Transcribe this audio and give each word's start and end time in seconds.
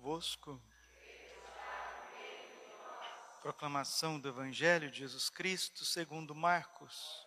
convosco. 0.00 0.58
Proclamação 3.42 4.18
do 4.18 4.28
Evangelho 4.30 4.90
de 4.90 5.00
Jesus 5.00 5.28
Cristo 5.28 5.84
segundo 5.84 6.34
Marcos. 6.34 7.26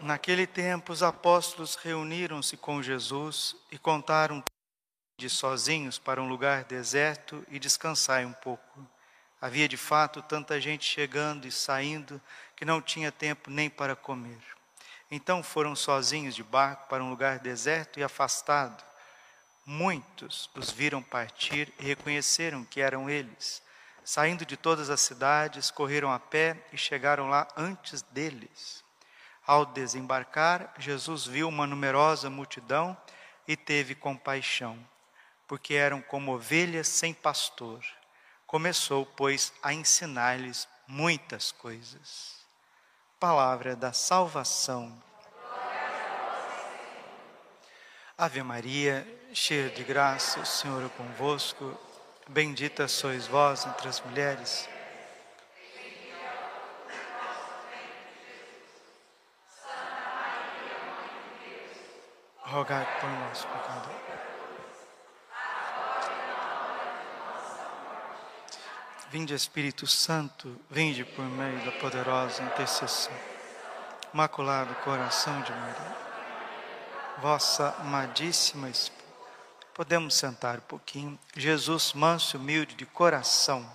Naquele 0.00 0.46
tempo, 0.46 0.92
os 0.92 1.02
apóstolos 1.02 1.74
reuniram-se 1.74 2.58
com 2.58 2.82
Jesus 2.82 3.56
e 3.72 3.78
contaram 3.78 4.44
de 5.18 5.30
sozinhos 5.30 5.98
para 5.98 6.20
um 6.20 6.28
lugar 6.28 6.64
deserto 6.64 7.42
e 7.48 7.58
descansai 7.58 8.26
um 8.26 8.34
pouco. 8.34 8.86
Havia 9.40 9.66
de 9.66 9.78
fato 9.78 10.20
tanta 10.20 10.60
gente 10.60 10.84
chegando 10.84 11.46
e 11.46 11.52
saindo 11.52 12.20
que 12.54 12.66
não 12.66 12.82
tinha 12.82 13.10
tempo 13.10 13.50
nem 13.50 13.70
para 13.70 13.96
comer. 13.96 14.42
Então 15.10 15.42
foram 15.42 15.74
sozinhos 15.74 16.34
de 16.34 16.42
barco 16.42 16.88
para 16.88 17.02
um 17.02 17.08
lugar 17.08 17.38
deserto 17.38 17.98
e 17.98 18.04
afastado. 18.04 18.93
Muitos 19.66 20.50
os 20.54 20.70
viram 20.70 21.02
partir 21.02 21.72
e 21.80 21.84
reconheceram 21.84 22.64
que 22.64 22.80
eram 22.80 23.08
eles. 23.08 23.62
Saindo 24.04 24.44
de 24.44 24.56
todas 24.56 24.90
as 24.90 25.00
cidades, 25.00 25.70
correram 25.70 26.12
a 26.12 26.18
pé 26.18 26.66
e 26.70 26.76
chegaram 26.76 27.28
lá 27.28 27.48
antes 27.56 28.02
deles. 28.02 28.84
Ao 29.46 29.64
desembarcar, 29.64 30.74
Jesus 30.78 31.26
viu 31.26 31.48
uma 31.48 31.66
numerosa 31.66 32.28
multidão 32.28 32.96
e 33.48 33.56
teve 33.56 33.94
compaixão, 33.94 34.78
porque 35.46 35.74
eram 35.74 36.02
como 36.02 36.34
ovelhas 36.34 36.88
sem 36.88 37.14
pastor. 37.14 37.82
Começou, 38.46 39.06
pois, 39.06 39.52
a 39.62 39.72
ensinar-lhes 39.72 40.68
muitas 40.86 41.50
coisas. 41.52 42.44
Palavra 43.18 43.74
da 43.74 43.92
salvação. 43.92 45.02
Ave 48.16 48.44
Maria, 48.44 49.04
cheia 49.32 49.68
de 49.70 49.82
graça, 49.82 50.38
o 50.38 50.46
Senhor 50.46 50.84
é 50.84 50.88
convosco. 50.90 51.76
Bendita 52.28 52.86
sois 52.86 53.26
vós 53.26 53.66
entre 53.66 53.88
as 53.88 54.00
mulheres. 54.02 54.68
Rogai 62.38 62.86
por 63.00 63.10
nós, 63.10 63.44
pecadores. 63.44 64.04
Vinde 69.10 69.34
Espírito 69.34 69.88
Santo, 69.88 70.56
vinde 70.70 71.04
por 71.04 71.24
meio 71.24 71.64
da 71.64 71.72
poderosa 71.72 72.44
intercessão. 72.44 73.12
Maculado 74.12 74.72
coração 74.76 75.40
de 75.42 75.50
Maria, 75.50 76.03
vossa 77.20 77.74
amadíssima 77.78 78.68
esposa 78.68 79.04
Podemos 79.74 80.14
sentar 80.14 80.58
um 80.58 80.60
pouquinho. 80.60 81.18
Jesus, 81.34 81.94
manso 81.94 82.36
e 82.36 82.38
humilde 82.38 82.76
de 82.76 82.86
coração. 82.86 83.68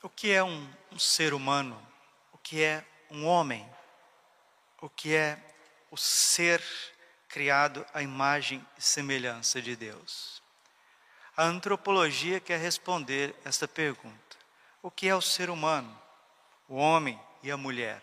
O 0.00 0.08
que 0.08 0.30
é 0.30 0.42
um, 0.42 0.70
um 0.92 0.98
ser 1.00 1.34
humano? 1.34 1.76
O 2.32 2.38
que 2.38 2.62
é 2.62 2.84
um 3.10 3.26
homem? 3.26 3.68
O 4.80 4.88
que 4.88 5.16
é 5.16 5.36
o 5.90 5.96
ser 5.96 6.62
criado 7.28 7.84
à 7.92 8.00
imagem 8.00 8.64
e 8.78 8.80
semelhança 8.80 9.60
de 9.60 9.74
Deus? 9.74 10.40
A 11.36 11.42
antropologia 11.42 12.38
quer 12.38 12.60
responder 12.60 13.34
esta 13.44 13.66
pergunta. 13.66 14.36
O 14.80 14.92
que 14.92 15.08
é 15.08 15.16
o 15.16 15.20
ser 15.20 15.50
humano? 15.50 16.00
O 16.68 16.76
homem 16.76 17.20
e 17.42 17.50
a 17.50 17.56
mulher? 17.56 18.02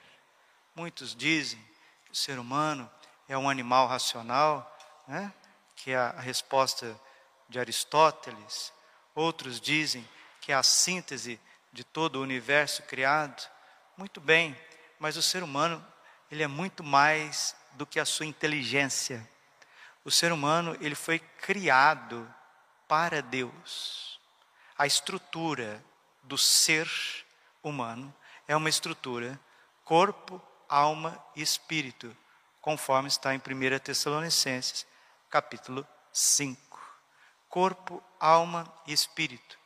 Muitos 0.76 1.16
dizem 1.16 1.60
o 2.12 2.16
ser 2.16 2.40
humano 2.40 2.90
é 3.28 3.38
um 3.38 3.50
animal 3.50 3.88
racional, 3.88 4.78
né? 5.08 5.34
que 5.76 5.92
é 5.92 5.98
a 5.98 6.20
resposta 6.20 7.00
de 7.50 7.60
Aristóteles. 7.60 8.72
Outros 9.14 9.60
dizem 9.60 10.08
que 10.40 10.52
é 10.52 10.56
a 10.56 10.64
síntese 10.64 11.40
de 11.74 11.84
todo 11.84 12.16
o 12.16 12.22
universo 12.22 12.84
criado. 12.84 13.50
Muito 13.98 14.22
bem, 14.22 14.56
mas 15.00 15.18
o 15.18 15.22
ser 15.22 15.44
humano 15.44 15.86
ele 16.32 16.44
é 16.44 16.48
muito 16.48 16.84
mais 16.84 17.56
do 17.74 17.86
que 17.86 18.00
a 18.00 18.06
sua 18.06 18.26
inteligência. 18.26 19.28
O 20.04 20.12
ser 20.12 20.32
humano 20.32 20.78
ele 20.80 20.96
foi 20.96 21.20
criado 21.20 22.34
para 22.88 23.22
Deus. 23.22 24.20
A 24.78 24.86
estrutura 24.86 25.84
do 26.24 26.38
ser 26.38 26.90
humano 27.64 28.14
é 28.48 28.56
uma 28.56 28.70
estrutura 28.70 29.40
corpo, 29.84 30.42
alma 30.68 31.24
e 31.36 31.42
espírito, 31.42 32.16
conforme 32.60 33.08
está 33.08 33.36
em 33.36 33.38
1 33.38 33.80
Tessalonicenses, 33.80 34.86
capítulo 35.30 35.88
5. 36.12 36.60
Corpo, 37.48 38.04
alma 38.20 38.72
e 38.88 38.94
espírito. 38.94 39.58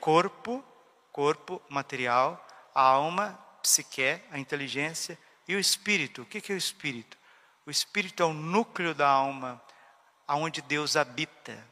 Corpo, 0.00 0.64
corpo 1.12 1.60
material, 1.68 2.44
alma, 2.74 3.38
psique, 3.62 4.20
a 4.30 4.38
inteligência, 4.38 5.18
e 5.46 5.54
o 5.54 5.60
espírito. 5.60 6.22
O 6.22 6.26
que 6.26 6.50
é 6.50 6.54
o 6.54 6.58
espírito? 6.58 7.18
O 7.66 7.70
espírito 7.70 8.22
é 8.22 8.26
o 8.26 8.32
núcleo 8.32 8.94
da 8.94 9.08
alma, 9.08 9.60
aonde 10.26 10.62
Deus 10.62 10.96
habita. 10.96 11.62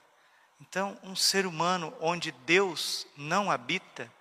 Então, 0.61 0.99
um 1.03 1.17
ser 1.17 1.47
humano 1.47 1.95
onde 2.01 2.31
Deus 2.31 3.07
não 3.17 3.51
habita, 3.51 4.13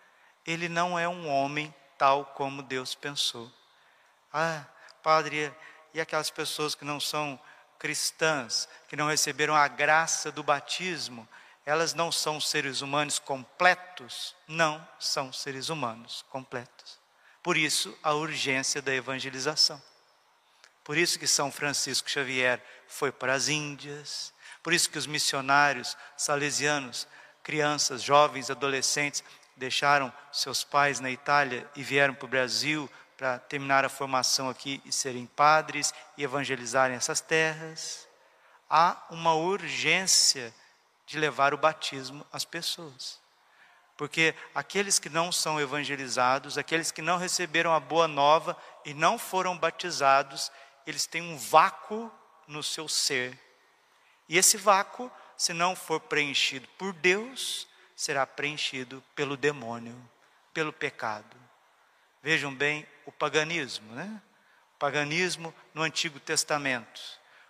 ele 0.45 0.69
não 0.69 0.97
é 0.97 1.07
um 1.07 1.27
homem 1.29 1.73
tal 1.97 2.25
como 2.25 2.61
Deus 2.61 2.95
pensou. 2.95 3.51
Ah, 4.31 4.65
padre, 5.01 5.53
e 5.93 6.01
aquelas 6.01 6.29
pessoas 6.29 6.75
que 6.75 6.83
não 6.83 6.99
são 6.99 7.39
cristãs, 7.79 8.67
que 8.87 8.95
não 8.95 9.07
receberam 9.07 9.55
a 9.55 9.67
graça 9.67 10.31
do 10.31 10.43
batismo, 10.43 11.27
elas 11.65 11.93
não 11.93 12.11
são 12.11 12.39
seres 12.39 12.81
humanos 12.81 13.17
completos? 13.17 14.35
Não 14.47 14.85
são 14.99 15.33
seres 15.33 15.69
humanos 15.69 16.23
completos. 16.29 16.99
Por 17.41 17.57
isso, 17.57 17.97
a 18.03 18.13
urgência 18.13 18.81
da 18.81 18.93
evangelização. 18.93 19.81
Por 20.83 20.97
isso 20.97 21.17
que 21.17 21.27
São 21.27 21.51
Francisco 21.51 22.09
Xavier 22.09 22.63
foi 22.87 23.11
para 23.11 23.33
as 23.33 23.47
Índias, 23.47 24.31
por 24.61 24.73
isso 24.73 24.89
que 24.89 24.97
os 24.97 25.07
missionários 25.07 25.97
salesianos, 26.15 27.07
crianças, 27.43 28.01
jovens, 28.01 28.49
adolescentes, 28.49 29.23
deixaram 29.55 30.11
seus 30.31 30.63
pais 30.63 30.99
na 30.99 31.09
Itália 31.09 31.69
e 31.75 31.83
vieram 31.83 32.13
para 32.13 32.25
o 32.25 32.29
Brasil 32.29 32.89
para 33.17 33.39
terminar 33.39 33.85
a 33.85 33.89
formação 33.89 34.49
aqui 34.49 34.81
e 34.85 34.91
serem 34.91 35.25
padres 35.25 35.93
e 36.17 36.23
evangelizarem 36.23 36.97
essas 36.97 37.21
terras. 37.21 38.07
Há 38.69 38.97
uma 39.09 39.33
urgência 39.33 40.53
de 41.05 41.17
levar 41.17 41.53
o 41.53 41.57
batismo 41.57 42.25
às 42.31 42.43
pessoas. 42.43 43.19
Porque 43.95 44.35
aqueles 44.53 44.99
que 44.99 45.07
não 45.07 45.31
são 45.31 45.59
evangelizados, 45.59 46.57
aqueles 46.57 46.91
que 46.91 47.01
não 47.01 47.17
receberam 47.17 47.73
a 47.73 47.79
boa 47.79 48.07
nova 48.07 48.57
e 48.83 48.93
não 48.93 49.17
foram 49.17 49.57
batizados, 49.57 50.51
eles 50.85 51.05
têm 51.05 51.21
um 51.21 51.37
vácuo 51.37 52.11
no 52.45 52.61
seu 52.61 52.89
ser. 52.89 53.39
E 54.27 54.37
esse 54.37 54.57
vácuo, 54.57 55.09
se 55.37 55.53
não 55.53 55.75
for 55.75 56.01
preenchido 56.01 56.67
por 56.77 56.91
Deus, 56.91 57.67
será 57.95 58.25
preenchido 58.25 59.03
pelo 59.15 59.37
demônio, 59.37 59.95
pelo 60.53 60.73
pecado. 60.73 61.37
Vejam 62.21 62.53
bem 62.53 62.85
o 63.05 63.11
paganismo, 63.11 63.93
né? 63.93 64.21
O 64.75 64.77
paganismo 64.77 65.53
no 65.73 65.81
Antigo 65.81 66.19
Testamento. 66.19 67.01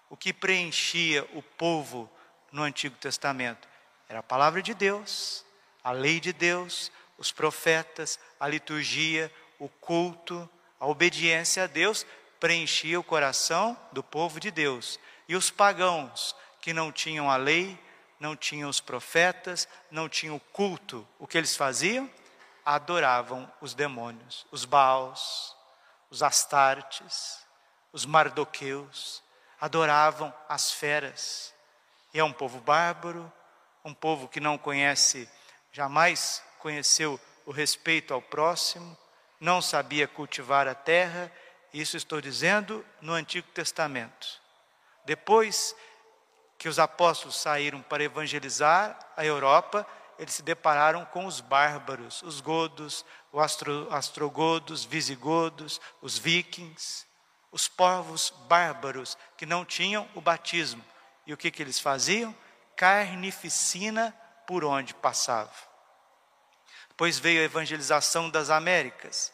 O 0.09 0.15
que 0.15 0.31
preenchia 0.31 1.27
o 1.33 1.41
povo 1.41 2.09
no 2.51 2.61
Antigo 2.61 2.95
Testamento 2.97 3.67
era 4.07 4.19
a 4.19 4.23
palavra 4.23 4.61
de 4.61 4.73
Deus, 4.73 5.43
a 5.83 5.91
lei 5.91 6.19
de 6.19 6.31
Deus, 6.31 6.91
os 7.17 7.31
profetas, 7.31 8.19
a 8.39 8.47
liturgia, 8.47 9.31
o 9.59 9.67
culto, 9.67 10.47
a 10.79 10.85
obediência 10.85 11.63
a 11.63 11.67
Deus 11.67 12.05
preenchia 12.39 12.99
o 12.99 13.03
coração 13.03 13.77
do 13.91 14.03
povo 14.03 14.39
de 14.39 14.51
Deus. 14.51 14.99
E 15.27 15.35
os 15.35 15.49
pagãos 15.49 16.35
que 16.61 16.73
não 16.73 16.91
tinham 16.91 17.29
a 17.29 17.37
lei, 17.37 17.79
não 18.19 18.35
tinham 18.35 18.69
os 18.69 18.79
profetas, 18.79 19.67
não 19.91 20.07
tinham 20.07 20.35
o 20.35 20.39
culto, 20.39 21.07
o 21.19 21.27
que 21.27 21.37
eles 21.37 21.55
faziam? 21.55 22.09
adoravam 22.65 23.49
os 23.61 23.75
demônios, 23.75 24.47
os 24.51 24.65
Baals, 24.65 25.55
os 26.09 26.23
Astartes, 26.23 27.45
os 27.93 28.05
Mardoqueus, 28.05 29.21
adoravam 29.61 30.33
as 30.49 30.71
feras. 30.71 31.53
E 32.11 32.19
é 32.19 32.23
um 32.23 32.33
povo 32.33 32.59
bárbaro, 32.59 33.31
um 33.83 33.93
povo 33.93 34.27
que 34.27 34.39
não 34.39 34.57
conhece, 34.57 35.29
jamais 35.71 36.41
conheceu 36.57 37.19
o 37.45 37.51
respeito 37.51 38.13
ao 38.13 38.21
próximo, 38.21 38.97
não 39.39 39.61
sabia 39.61 40.07
cultivar 40.07 40.67
a 40.67 40.73
terra, 40.73 41.31
isso 41.71 41.95
estou 41.95 42.19
dizendo 42.19 42.83
no 42.99 43.13
Antigo 43.13 43.47
Testamento. 43.49 44.41
Depois 45.05 45.75
que 46.57 46.69
os 46.69 46.79
apóstolos 46.79 47.37
saíram 47.39 47.81
para 47.81 48.03
evangelizar 48.03 48.97
a 49.15 49.25
Europa, 49.25 49.85
eles 50.17 50.33
se 50.33 50.41
depararam 50.41 51.05
com 51.05 51.25
os 51.25 51.41
bárbaros, 51.41 52.21
os 52.23 52.39
godos, 52.39 53.05
os 53.31 53.41
astro, 53.41 53.87
astrogodos, 53.91 54.85
visigodos, 54.85 55.81
os 56.01 56.17
vikings, 56.17 57.05
os 57.51 57.67
povos 57.67 58.33
bárbaros 58.47 59.17
que 59.37 59.45
não 59.45 59.65
tinham 59.65 60.07
o 60.15 60.21
batismo. 60.21 60.83
E 61.25 61.33
o 61.33 61.37
que, 61.37 61.51
que 61.51 61.61
eles 61.61 61.79
faziam? 61.79 62.35
Carnificina 62.75 64.15
por 64.47 64.63
onde 64.63 64.93
passava. 64.93 65.53
Depois 66.89 67.19
veio 67.19 67.41
a 67.41 67.45
evangelização 67.45 68.29
das 68.29 68.49
Américas. 68.49 69.33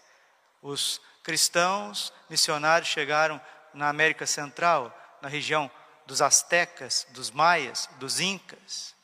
Os 0.61 0.99
cristãos 1.23 2.11
missionários 2.29 2.89
chegaram 2.89 3.39
na 3.73 3.89
América 3.89 4.25
Central, 4.25 4.95
na 5.21 5.29
região 5.29 5.69
dos 6.05 6.21
astecas, 6.21 7.07
dos 7.11 7.31
maias, 7.31 7.89
dos 7.97 8.19
incas. 8.19 8.95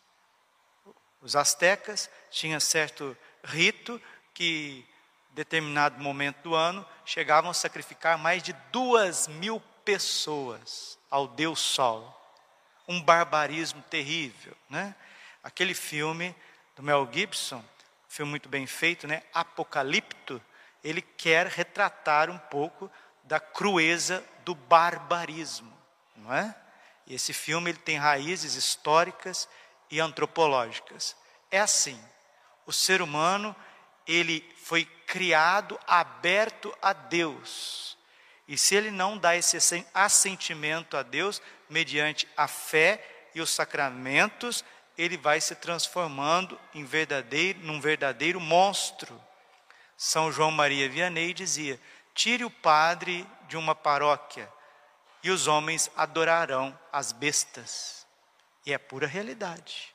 Os 1.21 1.35
astecas 1.35 2.09
tinham 2.29 2.59
certo 2.59 3.17
rito 3.43 4.01
que 4.33 4.85
determinado 5.37 6.01
momento 6.01 6.41
do 6.41 6.55
ano, 6.55 6.83
chegavam 7.05 7.51
a 7.51 7.53
sacrificar 7.53 8.17
mais 8.17 8.41
de 8.41 8.53
duas 8.71 9.27
mil 9.27 9.61
pessoas 9.85 10.97
ao 11.11 11.27
Deus 11.27 11.59
Sol. 11.59 12.13
Um 12.87 12.99
barbarismo 12.99 13.83
terrível, 13.83 14.57
né? 14.67 14.95
Aquele 15.43 15.75
filme 15.75 16.35
do 16.75 16.81
Mel 16.81 17.07
Gibson, 17.13 17.63
filme 18.09 18.31
muito 18.31 18.49
bem 18.49 18.65
feito, 18.65 19.05
né? 19.05 19.21
Apocalipto, 19.31 20.41
ele 20.83 21.03
quer 21.03 21.45
retratar 21.45 22.31
um 22.31 22.39
pouco 22.39 22.89
da 23.23 23.39
crueza 23.39 24.23
do 24.43 24.55
barbarismo, 24.55 25.71
não 26.15 26.33
é? 26.33 26.55
E 27.07 27.15
esse 27.15 27.31
filme 27.31 27.71
ele 27.71 27.77
tem 27.77 27.97
raízes 27.97 28.55
históricas 28.55 29.47
e 29.89 29.99
antropológicas. 29.99 31.15
É 31.49 31.57
assim, 31.57 31.97
o 32.65 32.73
ser 32.73 33.01
humano 33.01 33.55
ele 34.05 34.45
foi 34.61 34.83
criado 35.05 35.79
aberto 35.87 36.77
a 36.81 36.91
Deus. 36.91 37.97
E 38.45 38.57
se 38.57 38.75
ele 38.75 38.91
não 38.91 39.17
dá 39.17 39.35
esse 39.35 39.57
assentimento 39.93 40.97
a 40.97 41.03
Deus, 41.03 41.41
mediante 41.69 42.27
a 42.35 42.47
fé 42.47 43.29
e 43.33 43.39
os 43.39 43.49
sacramentos, 43.49 44.63
ele 44.97 45.17
vai 45.17 45.39
se 45.39 45.55
transformando 45.55 46.59
em 46.73 46.83
verdadeiro, 46.83 47.59
num 47.59 47.79
verdadeiro 47.79 48.39
monstro. 48.39 49.21
São 49.95 50.31
João 50.31 50.51
Maria 50.51 50.89
Vianney 50.89 51.33
dizia: 51.33 51.79
tire 52.13 52.43
o 52.43 52.49
padre 52.49 53.25
de 53.47 53.55
uma 53.55 53.75
paróquia 53.75 54.51
e 55.27 55.29
os 55.29 55.45
homens 55.45 55.91
adorarão 55.93 56.77
as 56.89 57.11
bestas. 57.11 58.07
E 58.65 58.71
é 58.71 58.77
pura 58.77 59.05
realidade. 59.05 59.93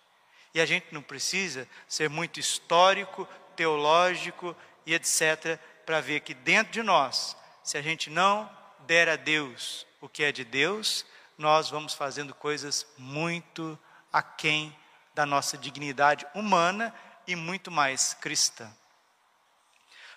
E 0.53 0.61
a 0.61 0.67
gente 0.67 0.93
não 0.93 1.01
precisa 1.01 1.67
ser 1.89 2.11
muito 2.11 2.39
histórico 2.39 3.27
teológico 3.57 4.55
e 4.85 4.93
etc., 4.93 5.59
para 5.87 6.03
ver 6.03 6.21
que 6.21 6.35
dentro 6.35 6.71
de 6.73 6.83
nós, 6.83 7.35
se 7.65 7.79
a 7.79 7.83
gente 7.83 8.11
não 8.11 8.49
der 8.81 9.09
a 9.09 9.17
Deus 9.17 9.87
o 10.03 10.09
que 10.09 10.23
é 10.23 10.31
de 10.31 10.45
Deus, 10.45 11.07
nós 11.39 11.71
vamos 11.71 11.95
fazendo 11.95 12.35
coisas 12.35 12.87
muito 12.99 13.79
aquém 14.13 14.77
da 15.15 15.25
nossa 15.25 15.57
dignidade 15.57 16.27
humana 16.35 16.95
e 17.27 17.35
muito 17.35 17.71
mais 17.71 18.13
cristã. 18.13 18.71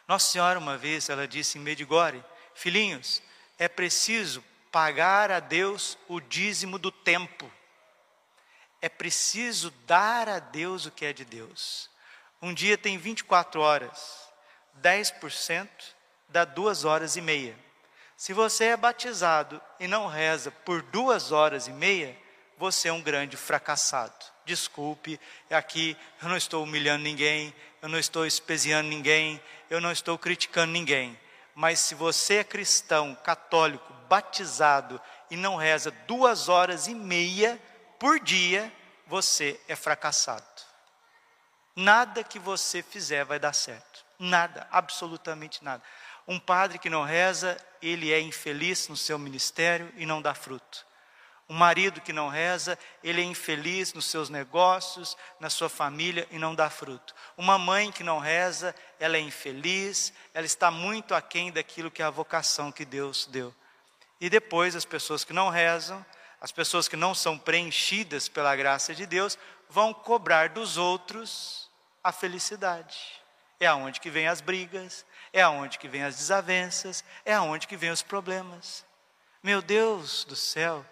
Nossa 0.10 0.30
Senhora, 0.30 0.60
uma 0.60 0.78
vez, 0.78 1.08
ela 1.08 1.26
disse 1.26 1.58
em 1.58 1.62
Medigore: 1.62 2.22
Filhinhos, 2.54 3.24
é 3.58 3.70
preciso 3.70 4.44
pagar 4.76 5.32
a 5.32 5.40
Deus 5.40 5.98
o 6.06 6.20
dízimo 6.20 6.78
do 6.78 6.92
tempo. 6.92 7.50
É 8.82 8.90
preciso 8.90 9.72
dar 9.88 10.28
a 10.28 10.38
Deus 10.38 10.86
o 10.86 10.92
que 10.92 11.06
é 11.06 11.14
de 11.14 11.24
Deus. 11.24 11.90
Um 12.42 12.54
dia 12.54 12.78
tem 12.78 12.98
24 12.98 13.62
horas, 13.62 14.28
10% 14.84 15.70
dá 16.28 16.44
duas 16.44 16.84
horas 16.84 17.16
e 17.16 17.22
meia. 17.22 17.58
Se 18.18 18.34
você 18.34 18.66
é 18.66 18.76
batizado 18.76 19.62
e 19.80 19.88
não 19.88 20.08
reza 20.08 20.52
por 20.52 20.82
duas 20.82 21.32
horas 21.32 21.70
e 21.70 21.72
meia, 21.72 22.14
você 22.58 22.90
é 22.90 22.92
um 22.92 23.02
grande 23.02 23.38
fracassado. 23.38 24.26
Desculpe, 24.44 25.18
aqui 25.50 25.96
eu 26.22 26.28
não 26.28 26.36
estou 26.36 26.66
humilhando 26.66 27.02
ninguém, 27.02 27.56
eu 27.82 27.88
não 27.88 27.98
estou 27.98 28.26
espesiando 28.26 28.90
ninguém, 28.90 29.42
eu 29.70 29.80
não 29.80 29.94
estou 29.94 30.18
criticando 30.18 30.74
ninguém. 30.74 31.18
Mas 31.56 31.80
se 31.80 31.96
você 31.96 32.36
é 32.36 32.44
cristão, 32.44 33.16
católico, 33.16 33.94
batizado 34.10 35.02
e 35.32 35.38
não 35.38 35.56
reza 35.56 35.90
duas 36.06 36.50
horas 36.50 36.88
e 36.88 36.94
meia 36.94 37.60
por 37.98 38.20
dia, 38.20 38.72
você 39.08 39.60
é 39.68 39.76
fracassado. 39.76 40.46
Nada 41.74 42.26
que 42.26 42.38
você 42.38 42.84
fizer 42.84 43.24
vai 43.24 43.40
dar 43.40 43.54
certo. 43.54 44.06
Nada, 44.20 44.68
absolutamente 44.70 45.64
nada. 45.64 45.82
Um 46.28 46.40
padre 46.40 46.78
que 46.78 46.90
não 46.90 47.04
reza, 47.04 47.58
ele 47.82 48.12
é 48.12 48.20
infeliz 48.20 48.88
no 48.90 48.98
seu 48.98 49.18
ministério 49.18 49.92
e 49.96 50.06
não 50.06 50.22
dá 50.22 50.34
fruto. 50.34 50.86
Um 51.48 51.54
marido 51.54 52.02
que 52.02 52.12
não 52.12 52.28
reza, 52.28 52.78
ele 53.04 53.22
é 53.22 53.24
infeliz 53.24 53.94
nos 53.94 54.06
seus 54.06 54.30
negócios, 54.30 55.16
na 55.40 55.50
sua 55.50 55.70
família 55.70 56.28
e 56.32 56.40
não 56.40 56.56
dá 56.56 56.72
fruto. 56.72 57.14
Uma 57.38 57.58
mãe 57.60 57.92
que 57.92 58.04
não 58.04 58.18
reza, 58.18 58.74
ela 59.00 59.16
é 59.16 59.20
infeliz, 59.20 60.12
ela 60.34 60.46
está 60.46 60.72
muito 60.72 61.14
aquém 61.14 61.52
daquilo 61.52 61.92
que 61.92 62.02
é 62.02 62.06
a 62.06 62.10
vocação 62.10 62.72
que 62.72 62.84
Deus 62.84 63.28
deu. 63.28 63.54
E 64.20 64.28
depois 64.28 64.76
as 64.76 64.86
pessoas 64.86 65.24
que 65.24 65.34
não 65.34 65.50
rezam, 65.50 66.04
as 66.42 66.52
pessoas 66.52 66.88
que 66.88 66.96
não 66.96 67.14
são 67.14 67.38
preenchidas 67.38 68.28
pela 68.28 68.56
graça 68.56 68.96
de 68.96 69.06
Deus, 69.06 69.38
vão 69.70 69.94
cobrar 69.94 70.50
dos 70.50 70.78
outros 70.78 71.70
a 72.04 72.12
felicidade. 72.12 72.98
É 73.60 73.68
aonde 73.68 74.00
que 74.00 74.10
vem 74.10 74.28
as 74.28 74.42
brigas, 74.42 75.06
é 75.32 75.42
aonde 75.42 75.78
que 75.78 75.88
vem 75.88 76.04
as 76.04 76.16
desavenças, 76.18 77.04
é 77.24 77.34
aonde 77.34 77.68
que 77.68 77.78
vem 77.78 77.92
os 77.92 78.02
problemas. 78.02 78.84
Meu 79.44 79.62
Deus 79.62 80.24
do 80.26 80.36
céu. 80.36 80.84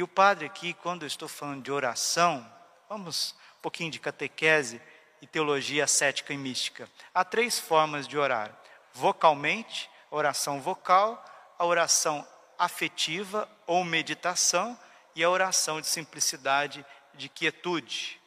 E 0.00 0.02
o 0.02 0.08
padre 0.08 0.46
aqui, 0.46 0.72
quando 0.72 1.02
eu 1.02 1.06
estou 1.06 1.28
falando 1.28 1.62
de 1.62 1.70
oração, 1.70 2.50
vamos 2.88 3.34
um 3.58 3.60
pouquinho 3.60 3.90
de 3.90 4.00
catequese 4.00 4.80
e 5.20 5.26
teologia 5.26 5.86
cética 5.86 6.32
e 6.32 6.38
mística. 6.38 6.88
Há 7.12 7.22
três 7.22 7.58
formas 7.58 8.08
de 8.08 8.16
orar: 8.16 8.50
vocalmente, 8.94 9.90
oração 10.10 10.58
vocal, 10.58 11.22
a 11.58 11.66
oração 11.66 12.26
afetiva 12.58 13.46
ou 13.66 13.84
meditação 13.84 14.74
e 15.14 15.22
a 15.22 15.28
oração 15.28 15.82
de 15.82 15.86
simplicidade, 15.86 16.82
de 17.12 17.28
quietude. 17.28 18.18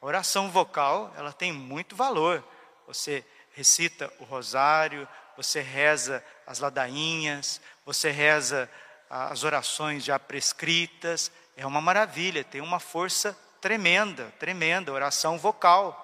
A 0.00 0.06
oração 0.06 0.50
vocal, 0.50 1.12
ela 1.14 1.30
tem 1.30 1.52
muito 1.52 1.94
valor. 1.94 2.42
Você 2.86 3.22
recita 3.50 4.10
o 4.18 4.24
rosário, 4.24 5.06
você 5.36 5.60
reza 5.60 6.24
as 6.46 6.58
ladainhas, 6.58 7.60
você 7.84 8.10
reza 8.10 8.66
as 9.14 9.44
orações 9.44 10.02
já 10.02 10.18
prescritas, 10.18 11.30
é 11.54 11.66
uma 11.66 11.82
maravilha, 11.82 12.42
tem 12.42 12.62
uma 12.62 12.80
força 12.80 13.38
tremenda, 13.60 14.32
tremenda, 14.38 14.90
oração 14.90 15.38
vocal, 15.38 15.98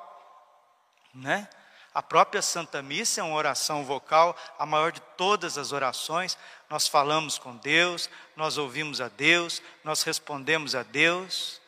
né? 1.15 1.49
A 1.95 2.03
própria 2.03 2.43
Santa 2.43 2.83
Missa 2.83 3.23
é 3.23 3.25
uma 3.25 3.35
oração 3.35 3.83
vocal, 3.83 4.37
a 4.59 4.67
maior 4.67 4.93
de 4.93 5.01
todas 5.17 5.57
as 5.57 5.73
orações. 5.73 6.37
Nós 6.69 6.87
falamos 6.87 7.39
com 7.39 7.57
Deus, 7.57 8.11
nós 8.37 8.59
ouvimos 8.59 9.01
a 9.01 9.09
Deus, 9.09 9.63
nós 9.83 10.03
respondemos 10.03 10.75
a 10.75 10.83
Deus. 10.83 11.63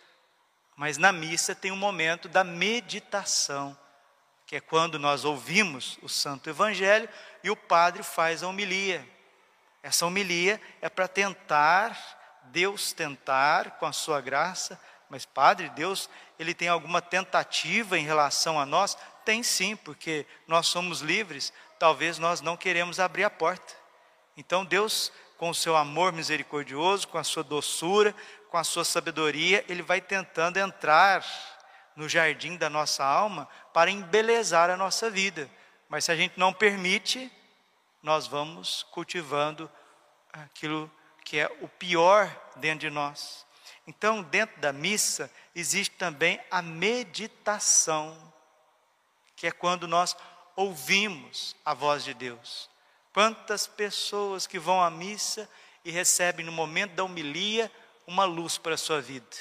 Mas 0.76 0.98
na 0.98 1.10
missa 1.10 1.54
tem 1.54 1.72
um 1.72 1.76
momento 1.76 2.28
da 2.28 2.44
meditação, 2.44 3.76
que 4.46 4.56
é 4.56 4.60
quando 4.60 4.98
nós 4.98 5.24
ouvimos 5.24 5.98
o 6.02 6.08
Santo 6.08 6.50
Evangelho 6.50 7.08
e 7.42 7.50
o 7.50 7.56
padre 7.56 8.02
faz 8.02 8.42
a 8.42 8.48
homilia. 8.48 9.08
Essa 9.82 10.06
homilia 10.06 10.60
é 10.80 10.88
para 10.88 11.08
tentar, 11.08 11.96
Deus 12.44 12.92
tentar, 12.92 13.72
com 13.72 13.86
a 13.86 13.92
sua 13.92 14.20
graça, 14.20 14.80
mas 15.08 15.24
Padre, 15.24 15.68
Deus, 15.70 16.08
ele 16.38 16.54
tem 16.54 16.68
alguma 16.68 17.02
tentativa 17.02 17.98
em 17.98 18.04
relação 18.04 18.60
a 18.60 18.66
nós? 18.66 18.96
Tem 19.24 19.42
sim, 19.42 19.74
porque 19.74 20.26
nós 20.46 20.66
somos 20.66 21.00
livres, 21.00 21.52
talvez 21.78 22.18
nós 22.18 22.40
não 22.40 22.56
queremos 22.56 23.00
abrir 23.00 23.24
a 23.24 23.30
porta. 23.30 23.74
Então 24.36 24.64
Deus, 24.64 25.12
com 25.36 25.50
o 25.50 25.54
seu 25.54 25.76
amor 25.76 26.12
misericordioso, 26.12 27.08
com 27.08 27.18
a 27.18 27.24
sua 27.24 27.42
doçura, 27.42 28.14
com 28.50 28.56
a 28.56 28.64
sua 28.64 28.84
sabedoria, 28.84 29.64
ele 29.68 29.82
vai 29.82 30.00
tentando 30.00 30.58
entrar 30.58 31.24
no 31.96 32.08
jardim 32.08 32.56
da 32.56 32.70
nossa 32.70 33.04
alma 33.04 33.48
para 33.72 33.90
embelezar 33.90 34.70
a 34.70 34.76
nossa 34.76 35.10
vida. 35.10 35.50
Mas 35.88 36.04
se 36.04 36.12
a 36.12 36.16
gente 36.16 36.38
não 36.38 36.52
permite, 36.52 37.30
nós 38.02 38.26
vamos 38.26 38.82
cultivando 38.90 39.70
aquilo 40.32 40.90
que 41.24 41.38
é 41.38 41.46
o 41.60 41.68
pior 41.68 42.34
dentro 42.56 42.80
de 42.80 42.90
nós. 42.90 43.46
Então, 43.86 44.22
dentro 44.22 44.60
da 44.60 44.72
missa, 44.72 45.30
existe 45.54 45.94
também 45.96 46.40
a 46.50 46.62
meditação, 46.62 48.32
que 49.34 49.46
é 49.46 49.50
quando 49.50 49.88
nós 49.88 50.16
ouvimos 50.54 51.56
a 51.64 51.74
voz 51.74 52.04
de 52.04 52.14
Deus. 52.14 52.68
Quantas 53.12 53.66
pessoas 53.66 54.46
que 54.46 54.58
vão 54.58 54.82
à 54.82 54.90
missa 54.90 55.48
e 55.84 55.90
recebem 55.90 56.44
no 56.44 56.52
momento 56.52 56.92
da 56.92 57.04
homilia 57.04 57.70
uma 58.06 58.24
luz 58.24 58.58
para 58.58 58.74
a 58.74 58.78
sua 58.78 59.00
vida. 59.00 59.36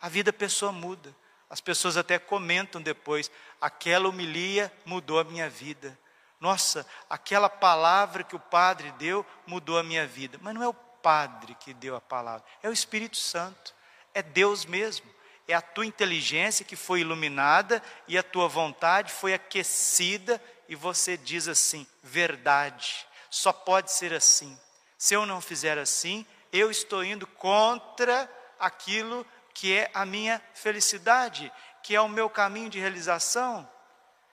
A 0.00 0.08
vida 0.08 0.32
da 0.32 0.38
pessoa 0.38 0.72
muda. 0.72 1.14
As 1.48 1.60
pessoas 1.60 1.96
até 1.96 2.18
comentam 2.18 2.80
depois: 2.80 3.30
aquela 3.60 4.08
homilia 4.08 4.72
mudou 4.84 5.18
a 5.18 5.24
minha 5.24 5.48
vida. 5.48 5.98
Nossa, 6.40 6.86
aquela 7.08 7.50
palavra 7.50 8.24
que 8.24 8.34
o 8.34 8.40
Padre 8.40 8.90
deu 8.92 9.24
mudou 9.46 9.78
a 9.78 9.82
minha 9.82 10.06
vida. 10.06 10.38
Mas 10.40 10.54
não 10.54 10.62
é 10.62 10.68
o 10.68 10.74
Padre 10.74 11.54
que 11.54 11.74
deu 11.74 11.94
a 11.94 12.00
palavra, 12.00 12.44
é 12.62 12.68
o 12.68 12.72
Espírito 12.72 13.16
Santo, 13.16 13.74
é 14.12 14.22
Deus 14.22 14.64
mesmo. 14.64 15.08
É 15.48 15.54
a 15.54 15.60
tua 15.60 15.84
inteligência 15.84 16.64
que 16.64 16.76
foi 16.76 17.00
iluminada 17.00 17.82
e 18.06 18.16
a 18.16 18.22
tua 18.22 18.46
vontade 18.46 19.10
foi 19.10 19.34
aquecida 19.34 20.40
e 20.68 20.76
você 20.76 21.16
diz 21.16 21.48
assim: 21.48 21.84
verdade, 22.02 23.04
só 23.28 23.52
pode 23.52 23.90
ser 23.90 24.14
assim. 24.14 24.56
Se 24.96 25.14
eu 25.14 25.26
não 25.26 25.40
fizer 25.40 25.76
assim, 25.76 26.24
eu 26.52 26.70
estou 26.70 27.02
indo 27.02 27.26
contra 27.26 28.30
aquilo 28.60 29.26
que 29.52 29.76
é 29.76 29.90
a 29.92 30.06
minha 30.06 30.40
felicidade, 30.54 31.52
que 31.82 31.96
é 31.96 32.00
o 32.00 32.08
meu 32.08 32.30
caminho 32.30 32.70
de 32.70 32.78
realização. 32.78 33.68